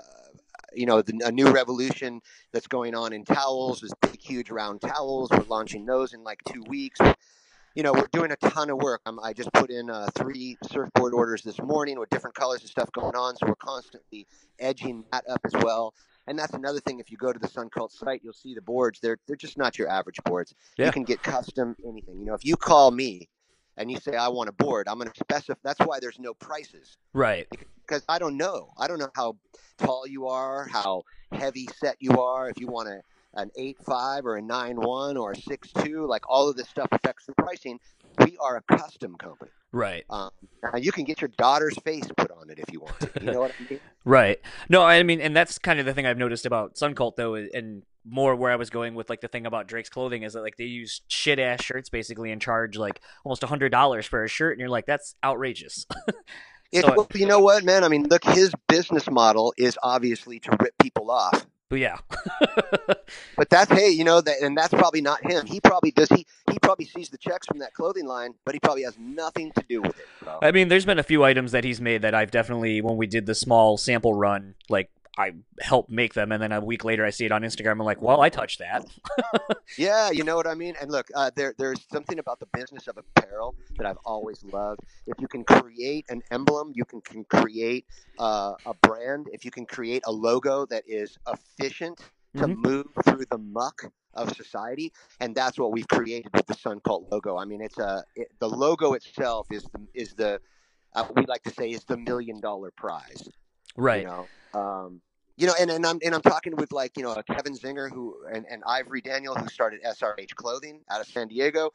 [0.74, 2.22] you know, the, a new revolution
[2.54, 5.30] that's going on in towels is big, huge round towels.
[5.32, 7.02] We're launching those in like two weeks
[7.76, 9.02] you know, we're doing a ton of work.
[9.06, 12.70] Um, I just put in uh, three surfboard orders this morning with different colors and
[12.70, 13.36] stuff going on.
[13.38, 14.28] So we're constantly
[14.60, 15.94] edging that up as well.
[16.28, 17.00] And that's another thing.
[17.00, 19.00] If you go to the Sun Cult site, you'll see the boards.
[19.00, 20.54] They're they're just not your average boards.
[20.78, 20.88] Yeah.
[20.88, 22.20] You can get custom anything.
[22.20, 23.30] You know, if you call me
[23.78, 25.60] and you say I want a board, I'm going to specify.
[25.64, 27.48] That's why there's no prices Right.
[27.82, 28.70] because I don't know.
[28.78, 29.38] I don't know how
[29.78, 32.50] tall you are, how heavy set you are.
[32.50, 33.02] If you want a
[33.34, 36.68] an eight five or a nine one or a six two, like all of this
[36.70, 37.80] stuff affects the pricing.
[38.26, 39.52] We are a custom company.
[39.72, 40.04] Right.
[40.10, 42.96] Um, now you can get your daughter's face put on it if you want.
[43.22, 43.80] You know what I mean?
[44.04, 44.40] Right.
[44.68, 47.36] No, I mean, and that's kind of the thing I've noticed about Sun Cult though,
[47.36, 50.42] and more where I was going with like the thing about Drake's clothing is that
[50.42, 54.24] like they use shit ass shirts basically and charge like almost a hundred dollars for
[54.24, 55.86] a shirt, and you're like, that's outrageous.
[56.74, 57.84] So- well, you know what, man?
[57.84, 61.46] I mean, look, his business model is obviously to rip people off.
[61.72, 61.98] But yeah.
[63.38, 65.46] But that's hey, you know that, and that's probably not him.
[65.46, 66.10] He probably does.
[66.10, 69.52] He he probably sees the checks from that clothing line, but he probably has nothing
[69.54, 70.06] to do with it.
[70.22, 70.40] Bro.
[70.42, 73.08] I mean, there's been a few items that he's made that I've definitely, when we
[73.08, 74.90] did the small sample run, like
[75.22, 77.74] I help make them, and then a week later I see it on Instagram.
[77.74, 78.86] I'm like, well, I touched that.
[79.78, 80.76] yeah, you know what I mean.
[80.82, 84.82] And look, uh, there there's something about the business of apparel that I've always loved.
[85.06, 87.86] If you can create an emblem, you can, can create
[88.18, 89.28] uh, a brand.
[89.32, 92.00] If you can create a logo that is efficient
[92.38, 92.62] to mm-hmm.
[92.62, 97.12] move through the muck of society, and that's what we've created with the Sun Cult
[97.12, 97.38] logo.
[97.38, 100.42] I mean, it's a it, the logo itself is the is the
[100.94, 103.30] uh, we like to say is the million dollar prize.
[103.78, 104.02] Right.
[104.02, 104.28] You know,
[104.60, 105.02] um,
[105.42, 108.16] you know, and, and I'm and I'm talking with like you know Kevin Zinger who
[108.32, 111.72] and, and Ivory Daniel who started SRH Clothing out of San Diego.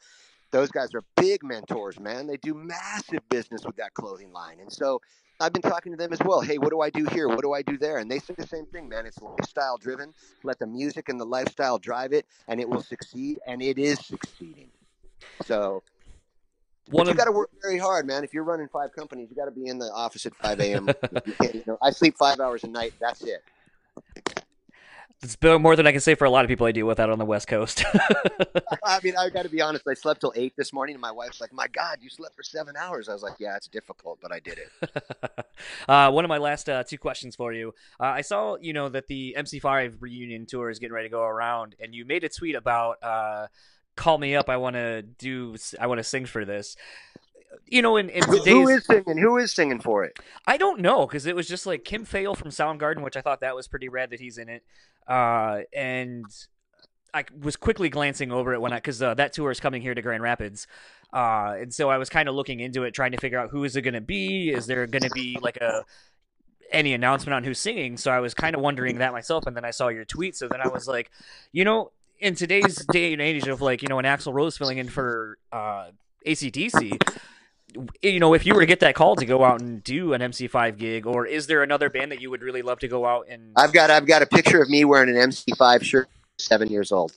[0.51, 2.27] Those guys are big mentors, man.
[2.27, 5.01] They do massive business with that clothing line, and so
[5.41, 6.39] I've been talking to them as well.
[6.39, 7.27] Hey, what do I do here?
[7.27, 7.97] What do I do there?
[7.97, 9.05] And they say the same thing, man.
[9.05, 10.13] It's lifestyle driven.
[10.45, 13.39] Let the music and the lifestyle drive it, and it will succeed.
[13.45, 14.69] And it is succeeding.
[15.43, 15.83] So
[16.89, 18.23] one you got to work very hard, man.
[18.23, 20.87] If you're running five companies, you got to be in the office at 5 a.m.
[21.41, 22.93] you know, I sleep five hours a night.
[23.01, 23.43] That's it.
[25.23, 27.09] It's more than I can say for a lot of people I deal with out
[27.09, 27.83] on the West Coast.
[28.83, 29.87] I mean, I got to be honest.
[29.87, 32.43] I slept till eight this morning, and my wife's like, "My God, you slept for
[32.43, 35.45] seven hours." I was like, "Yeah, it's difficult, but I did it."
[35.89, 37.73] uh, one of my last uh, two questions for you.
[37.99, 41.23] Uh, I saw, you know, that the MC5 reunion tour is getting ready to go
[41.23, 43.47] around, and you made a tweet about uh,
[43.95, 44.49] "Call me up.
[44.49, 45.55] I want to do.
[45.79, 46.75] I want to sing for this."
[47.65, 49.17] you know, in, in today's who is singing?
[49.17, 50.17] Who is singing for it?
[50.45, 53.41] I don't know because it was just like Kim Thayil from Soundgarden, which I thought
[53.41, 54.63] that was pretty rad that he's in it.
[55.07, 56.25] Uh, and
[57.13, 59.95] I was quickly glancing over it when I because uh, that tour is coming here
[59.95, 60.67] to Grand Rapids,
[61.13, 63.63] uh, and so I was kind of looking into it, trying to figure out who
[63.63, 64.49] is it going to be.
[64.49, 65.85] Is there going to be like a
[66.71, 67.97] any announcement on who's singing?
[67.97, 70.47] So I was kind of wondering that myself, and then I saw your tweet, so
[70.47, 71.09] then I was like,
[71.51, 74.77] you know, in today's day and age of like you know an Axl Rose filling
[74.77, 75.91] in for uh,
[76.25, 77.01] ACDC,
[78.01, 80.21] you know, if you were to get that call to go out and do an
[80.21, 83.27] MC5 gig, or is there another band that you would really love to go out
[83.29, 83.51] and?
[83.55, 87.13] I've got I've got a picture of me wearing an MC5 shirt, seven years old.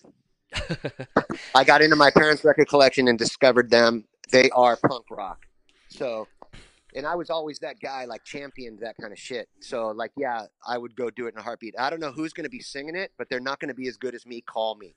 [1.54, 4.04] I got into my parents' record collection and discovered them.
[4.30, 5.46] They are punk rock.
[5.88, 6.28] So,
[6.94, 9.48] and I was always that guy, like championed that kind of shit.
[9.60, 11.74] So, like, yeah, I would go do it in a heartbeat.
[11.78, 13.88] I don't know who's going to be singing it, but they're not going to be
[13.88, 14.40] as good as me.
[14.40, 14.94] Call me.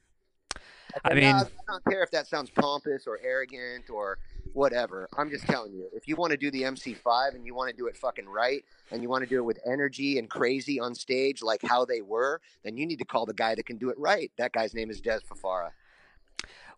[1.04, 4.18] I mean, I don't care if that sounds pompous or arrogant or
[4.54, 5.08] whatever.
[5.18, 7.76] I'm just telling you, if you want to do the MC5 and you want to
[7.76, 10.94] do it fucking right and you want to do it with energy and crazy on
[10.96, 13.90] stage like how they were, then you need to call the guy that can do
[13.90, 14.32] it right.
[14.38, 15.72] That guy's name is Dez Fafara.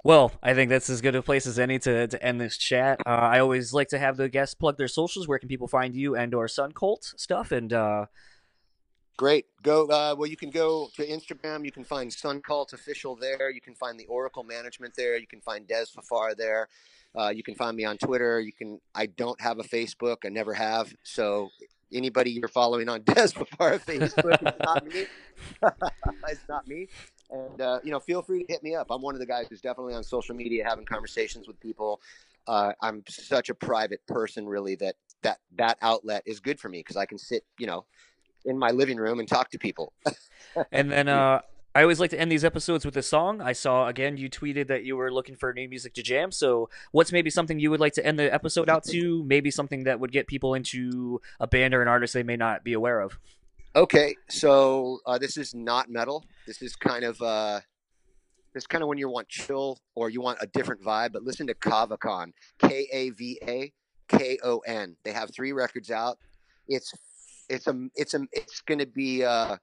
[0.03, 3.01] Well, I think that's as good a place as any to, to end this chat.
[3.07, 5.27] Uh, I always like to have the guests plug their socials.
[5.27, 7.51] Where can people find you and or Sun Cult stuff?
[7.51, 8.05] And uh,
[9.17, 9.45] Great.
[9.63, 9.87] Go.
[9.87, 11.63] Uh, well, you can go to Instagram.
[11.63, 13.49] You can find Sun Cult official there.
[13.49, 15.17] You can find the Oracle Management there.
[15.17, 16.67] You can find Dez Fafar there.
[17.17, 18.41] Uh, you can find me on Twitter.
[18.41, 18.81] You can.
[18.93, 20.17] I don't have a Facebook.
[20.25, 20.93] I never have.
[21.03, 21.49] So
[21.93, 25.05] anybody you're following on Dez Fafar Facebook, it's not me.
[26.29, 26.87] it's not me.
[27.29, 28.87] And uh, you know, feel free to hit me up.
[28.89, 32.01] I'm one of the guys who's definitely on social media, having conversations with people.
[32.47, 36.79] Uh, I'm such a private person, really, that that that outlet is good for me
[36.79, 37.85] because I can sit, you know,
[38.45, 39.93] in my living room and talk to people.
[40.71, 41.41] and then uh,
[41.75, 43.41] I always like to end these episodes with a song.
[43.41, 46.31] I saw again you tweeted that you were looking for new music to jam.
[46.31, 49.23] So what's maybe something you would like to end the episode out to?
[49.25, 52.63] Maybe something that would get people into a band or an artist they may not
[52.63, 53.19] be aware of.
[53.75, 56.23] Okay, so uh, this is not metal.
[56.47, 57.59] This is kind of uh,
[58.53, 61.11] this kind of when you want chill or you want a different vibe.
[61.11, 63.73] But listen to Kavakon, K A V A
[64.07, 64.95] K O N.
[65.03, 66.17] They have three records out.
[66.69, 66.93] It's
[67.49, 69.57] it's a it's a it's going to be uh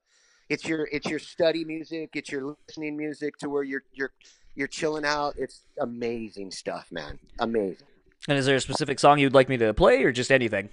[0.48, 4.12] it's your it's your study music it's your listening music to where you're you're
[4.54, 5.34] you're chilling out.
[5.38, 7.18] It's amazing stuff man.
[7.38, 7.86] Amazing.
[8.28, 10.68] And is there a specific song you'd like me to play or just anything?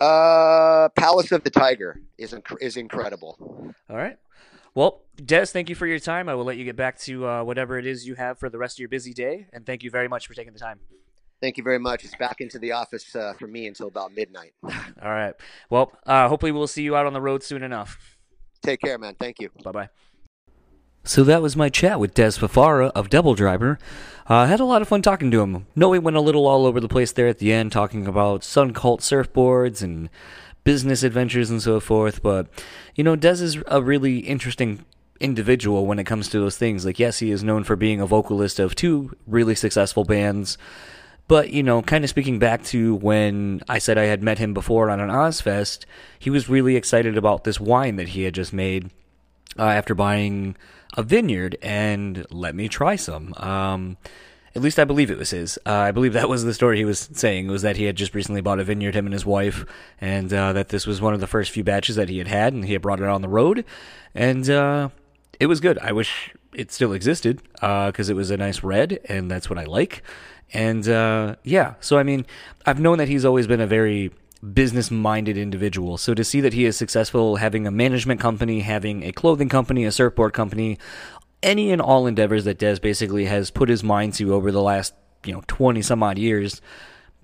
[0.00, 3.74] Uh palace of the tiger is inc- is incredible.
[3.88, 4.18] All right.
[4.74, 6.28] Well, Dez, thank you for your time.
[6.28, 8.58] I will let you get back to uh, whatever it is you have for the
[8.58, 10.80] rest of your busy day, and thank you very much for taking the time.
[11.40, 12.04] Thank you very much.
[12.04, 14.52] It's back into the office uh, for me until about midnight.
[14.64, 15.34] All right.
[15.68, 18.16] Well, uh, hopefully we'll see you out on the road soon enough.
[18.62, 19.14] Take care, man.
[19.18, 19.50] Thank you.
[19.62, 19.88] Bye bye.
[21.04, 23.78] So that was my chat with Dez Fafara of Devil Driver.
[24.28, 25.66] Uh, I uh, had a lot of fun talking to him.
[25.76, 28.42] No, we went a little all over the place there at the end, talking about
[28.42, 30.10] Sun Cult surfboards and
[30.64, 32.24] business adventures and so forth.
[32.24, 32.48] But,
[32.96, 34.84] you know, Dez is a really interesting
[35.20, 36.84] individual when it comes to those things.
[36.84, 40.58] Like, yes, he is known for being a vocalist of two really successful bands.
[41.28, 44.54] But, you know, kind of speaking back to when I said I had met him
[44.54, 45.84] before on an Ozzfest,
[46.18, 48.90] he was really excited about this wine that he had just made
[49.58, 50.56] uh, after buying
[50.96, 53.34] a vineyard and let me try some.
[53.34, 53.96] Um,
[54.54, 55.58] At least I believe it was his.
[55.66, 58.14] Uh, I believe that was the story he was saying was that he had just
[58.14, 59.66] recently bought a vineyard, him and his wife,
[60.00, 62.54] and uh, that this was one of the first few batches that he had had,
[62.54, 63.66] and he had brought it on the road,
[64.14, 64.88] and uh,
[65.38, 65.76] it was good.
[65.80, 69.64] I wish it still existed because it was a nice red, and that's what I
[69.64, 70.02] like.
[70.52, 72.26] And uh, yeah, so I mean,
[72.64, 74.12] I've known that he's always been a very
[74.52, 75.98] business minded individual.
[75.98, 79.84] So to see that he is successful having a management company, having a clothing company,
[79.84, 80.78] a surfboard company,
[81.42, 84.94] any and all endeavors that Dez basically has put his mind to over the last,
[85.24, 86.60] you know, 20 some odd years,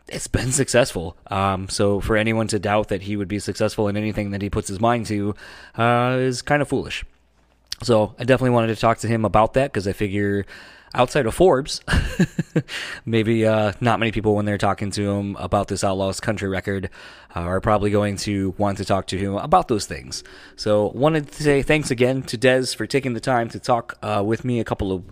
[0.09, 1.17] it's been successful.
[1.29, 4.51] Um, so for anyone to doubt that he would be successful in anything that he
[4.51, 5.35] puts his mind to
[5.77, 7.05] uh, is kind of foolish.
[7.83, 10.47] So I definitely wanted to talk to him about that because I figure
[10.95, 11.81] outside of Forbes,
[13.07, 16.91] maybe uh, not many people when they're talking to him about this Outlaws country record
[17.35, 20.23] uh, are probably going to want to talk to him about those things.
[20.57, 24.23] So wanted to say thanks again to Dez for taking the time to talk uh,
[24.25, 25.05] with me a couple of.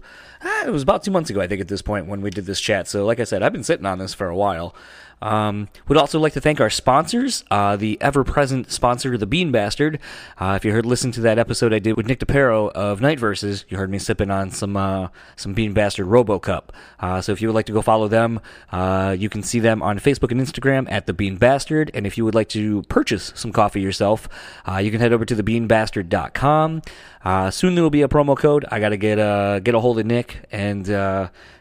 [0.42, 2.46] Uh, it was about two months ago, I think, at this point when we did
[2.46, 2.88] this chat.
[2.88, 4.74] So, like I said, I've been sitting on this for a while.
[5.22, 9.98] Um, would also like to thank our sponsors, uh, the ever-present sponsor, the Bean Bastard.
[10.38, 13.18] Uh, if you heard, listen to that episode I did with Nick DePirro of Night
[13.18, 16.72] Verses, you heard me sipping on some uh, some Bean Bastard Robo Cup.
[16.98, 18.40] Uh, so if you would like to go follow them,
[18.72, 21.90] uh, you can see them on Facebook and Instagram at the Bean Bastard.
[21.92, 24.28] And if you would like to purchase some coffee yourself,
[24.66, 26.82] uh, you can head over to thebeanbastard.com.
[27.24, 28.64] Uh, soon there will be a promo code.
[28.70, 30.86] I got to get uh, get a hold of Nick and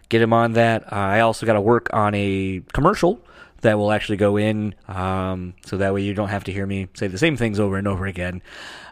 [0.09, 0.91] get him on that.
[0.91, 3.19] I also got to work on a commercial
[3.61, 6.87] that will actually go in, um, so that way you don't have to hear me
[6.93, 8.41] say the same things over and over again.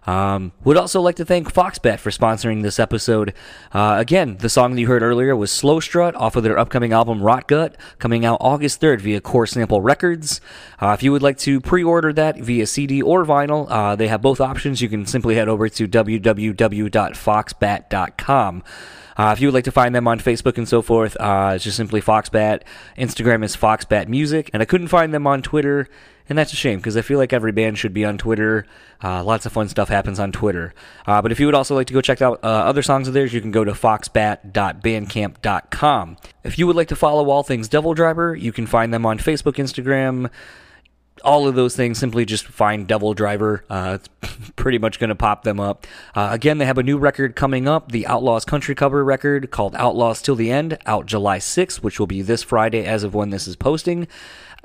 [0.08, 3.34] Um, would also like to thank Foxbat for sponsoring this episode.
[3.74, 6.94] Uh, again, the song that you heard earlier was Slow Strut off of their upcoming
[6.94, 10.40] album Rot Gut, coming out August 3rd via Core Sample Records.
[10.82, 14.08] Uh, if you would like to pre order that via CD or vinyl, uh, they
[14.08, 14.82] have both options.
[14.82, 18.64] You can simply head over to www.foxbat.com.
[19.18, 21.64] Uh, if you would like to find them on Facebook and so forth, uh, it's
[21.64, 22.62] just simply Foxbat.
[22.98, 25.90] Instagram is Foxbat Music, and I couldn't find them on Twitter,
[26.30, 28.66] and that's a shame because I feel like every band should be on Twitter.
[29.04, 30.74] Uh, lots of fun stuff happens on Twitter.
[31.06, 33.14] Uh, but if you would also like to go check out uh, other songs of
[33.14, 36.18] theirs, you can go to foxbat.bandcamp.com.
[36.44, 39.20] If you would like to follow all things Devil Driver, you can find them on
[39.20, 40.32] Facebook, Instagram
[41.24, 43.64] all of those things, simply just find Devil Driver.
[43.70, 44.10] Uh, it's
[44.56, 45.88] pretty much going to pop them up.
[46.16, 49.76] Uh, again, they have a new record coming up, the Outlaws Country Cover record called
[49.76, 53.30] Outlaws Till the End, out July 6th, which will be this Friday as of when
[53.30, 54.08] this is posting.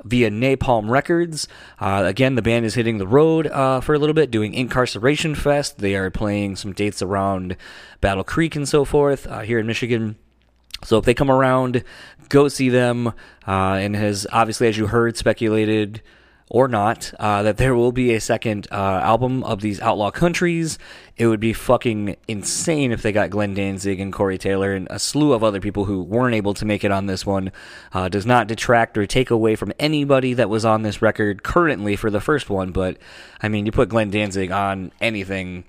[0.05, 1.49] Via Napalm Records.
[1.79, 5.37] Uh, again, the band is hitting the road uh, for a little bit, doing Inkcarceration
[5.37, 5.79] Fest.
[5.79, 7.57] They are playing some dates around
[8.01, 10.17] Battle Creek and so forth uh, here in Michigan.
[10.85, 11.85] So if they come around,
[12.29, 13.09] go see them.
[13.47, 16.03] Uh, and has obviously, as you heard, speculated
[16.53, 20.79] or not, uh, that there will be a second uh, album of these outlaw countries.
[21.17, 24.99] It would be fucking insane if they got Glenn Danzig and Corey Taylor and a
[24.99, 27.53] slew of other people who weren't able to make it on this one.
[27.95, 31.97] Uh, does not detract or take away from anybody that was on this record currently
[31.97, 32.99] for the first one, but
[33.41, 35.65] I mean, you put Glenn Danzig on anything.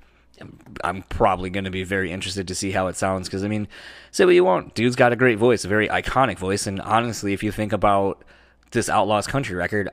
[0.84, 3.70] I'm probably going to be very interested to see how it sounds because I mean,
[4.12, 7.32] say what you want, dude's got a great voice, a very iconic voice, and honestly,
[7.32, 8.26] if you think about
[8.72, 9.90] this Outlaws Country record,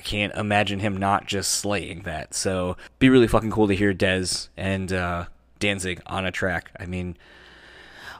[0.00, 2.34] can't imagine him not just slaying that.
[2.34, 5.26] So, be really fucking cool to hear Dez and uh,
[5.58, 6.70] Danzig on a track.
[6.78, 7.16] I mean,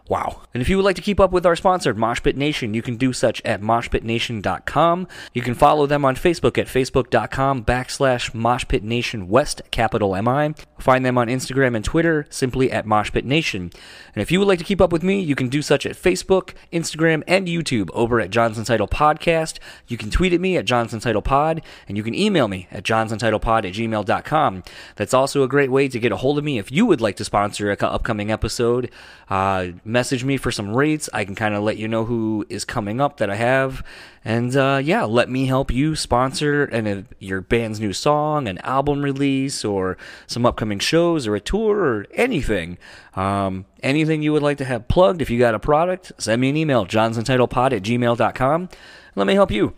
[0.07, 0.42] Wow.
[0.52, 2.96] And if you would like to keep up with our sponsor, Moshpit Nation, you can
[2.96, 5.09] do such at moshpitnation.com.
[5.32, 10.55] You can follow them on Facebook at facebook.com backslash Moshpit Nation West, capital M-I.
[10.78, 13.74] Find them on Instagram and Twitter simply at moshpitnation.
[14.14, 15.96] And if you would like to keep up with me, you can do such at
[15.96, 19.59] Facebook, Instagram, and YouTube over at Johnson Title Podcast.
[19.88, 22.84] You can tweet at me at Johnson Title Pod, and you can email me at
[22.84, 24.62] johnsontitlepod at gmail.com.
[24.96, 27.16] That's also a great way to get a hold of me if you would like
[27.16, 28.90] to sponsor an upcoming episode.
[29.30, 31.09] Uh, message me for some rates.
[31.14, 33.82] I can kind of let you know who is coming up that I have.
[34.24, 38.59] And uh, yeah, let me help you sponsor an, uh, your band's new song, an
[38.59, 42.76] album release, or some upcoming shows, or a tour, or anything.
[43.14, 45.22] Um, anything you would like to have plugged.
[45.22, 48.68] If you got a product, send me an email, johnsontitlepod at gmail.com.
[49.14, 49.74] Let me help you.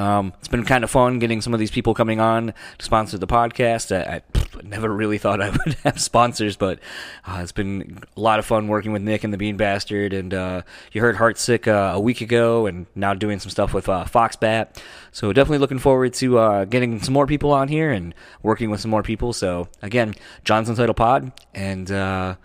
[0.00, 3.18] Um, it's been kind of fun getting some of these people coming on to sponsor
[3.18, 3.94] the podcast.
[3.94, 6.78] I, I never really thought I would have sponsors, but
[7.26, 10.14] uh, it's been a lot of fun working with Nick and the Bean Bastard.
[10.14, 13.90] And uh, you heard Heartsick uh, a week ago, and now doing some stuff with
[13.90, 14.78] uh, Foxbat.
[15.12, 18.80] So definitely looking forward to uh, getting some more people on here and working with
[18.80, 19.34] some more people.
[19.34, 22.36] So again, Johnson Title Pod, and uh,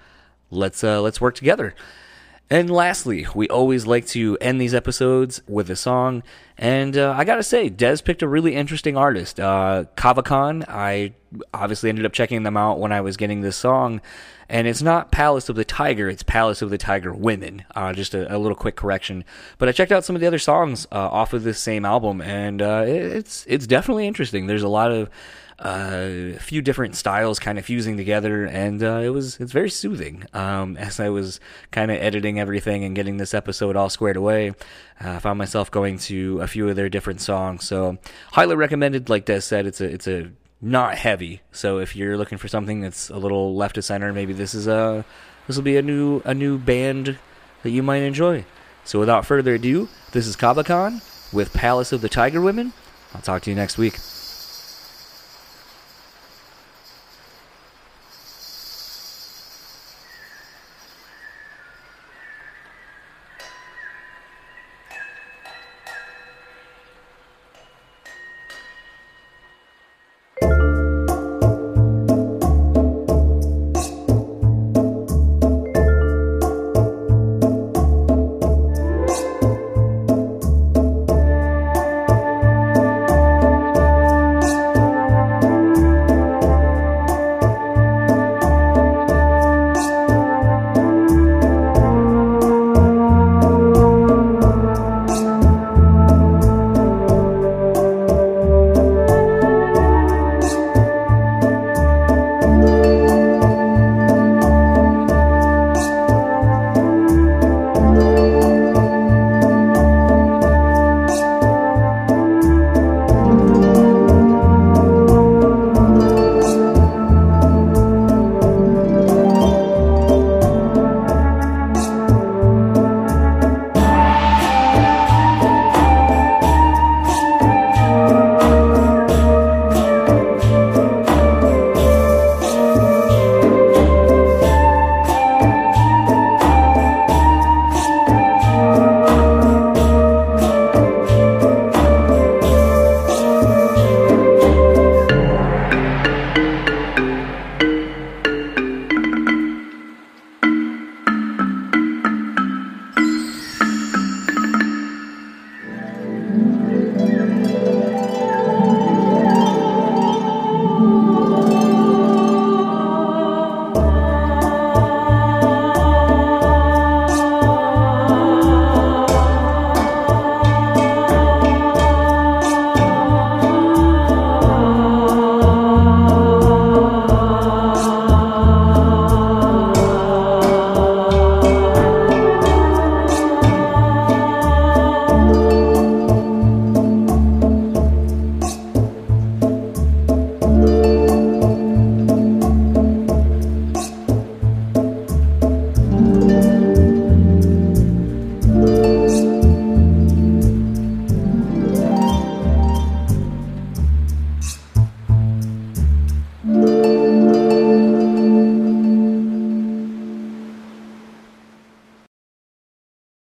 [0.51, 1.73] let's let's work together.
[2.49, 6.21] And lastly, we always like to end these episodes with a song.
[6.57, 9.39] And uh, I gotta say, Dez picked a really interesting artist.
[9.39, 11.13] Uh, Kavakon, I
[11.53, 14.01] obviously ended up checking them out when I was getting this song.
[14.47, 17.65] And it's not Palace of the Tiger, it's Palace of the Tiger Women.
[17.75, 19.23] Uh, just a, a, little quick correction.
[19.57, 22.21] But I checked out some of the other songs uh, off of this same album,
[22.21, 24.45] and uh, it's, it's definitely interesting.
[24.45, 25.09] There's a lot of
[25.59, 30.25] a few different styles kind of fusing together, and uh, it was it's very soothing.
[30.33, 31.39] Um, as I was
[31.71, 34.49] kind of editing everything and getting this episode all squared away,
[35.03, 37.65] uh, I found myself going to a few of their different songs.
[37.65, 37.97] So
[38.31, 39.09] highly recommended.
[39.09, 40.31] Like Dez said, it's a it's a
[40.61, 41.41] not heavy.
[41.51, 44.67] So if you're looking for something that's a little left of center, maybe this is
[44.67, 45.03] a
[45.47, 47.17] this will be a new a new band
[47.63, 48.45] that you might enjoy.
[48.85, 51.01] So without further ado, this is Kavakon
[51.33, 52.71] with Palace of the Tiger Women.
[53.13, 53.99] I'll talk to you next week.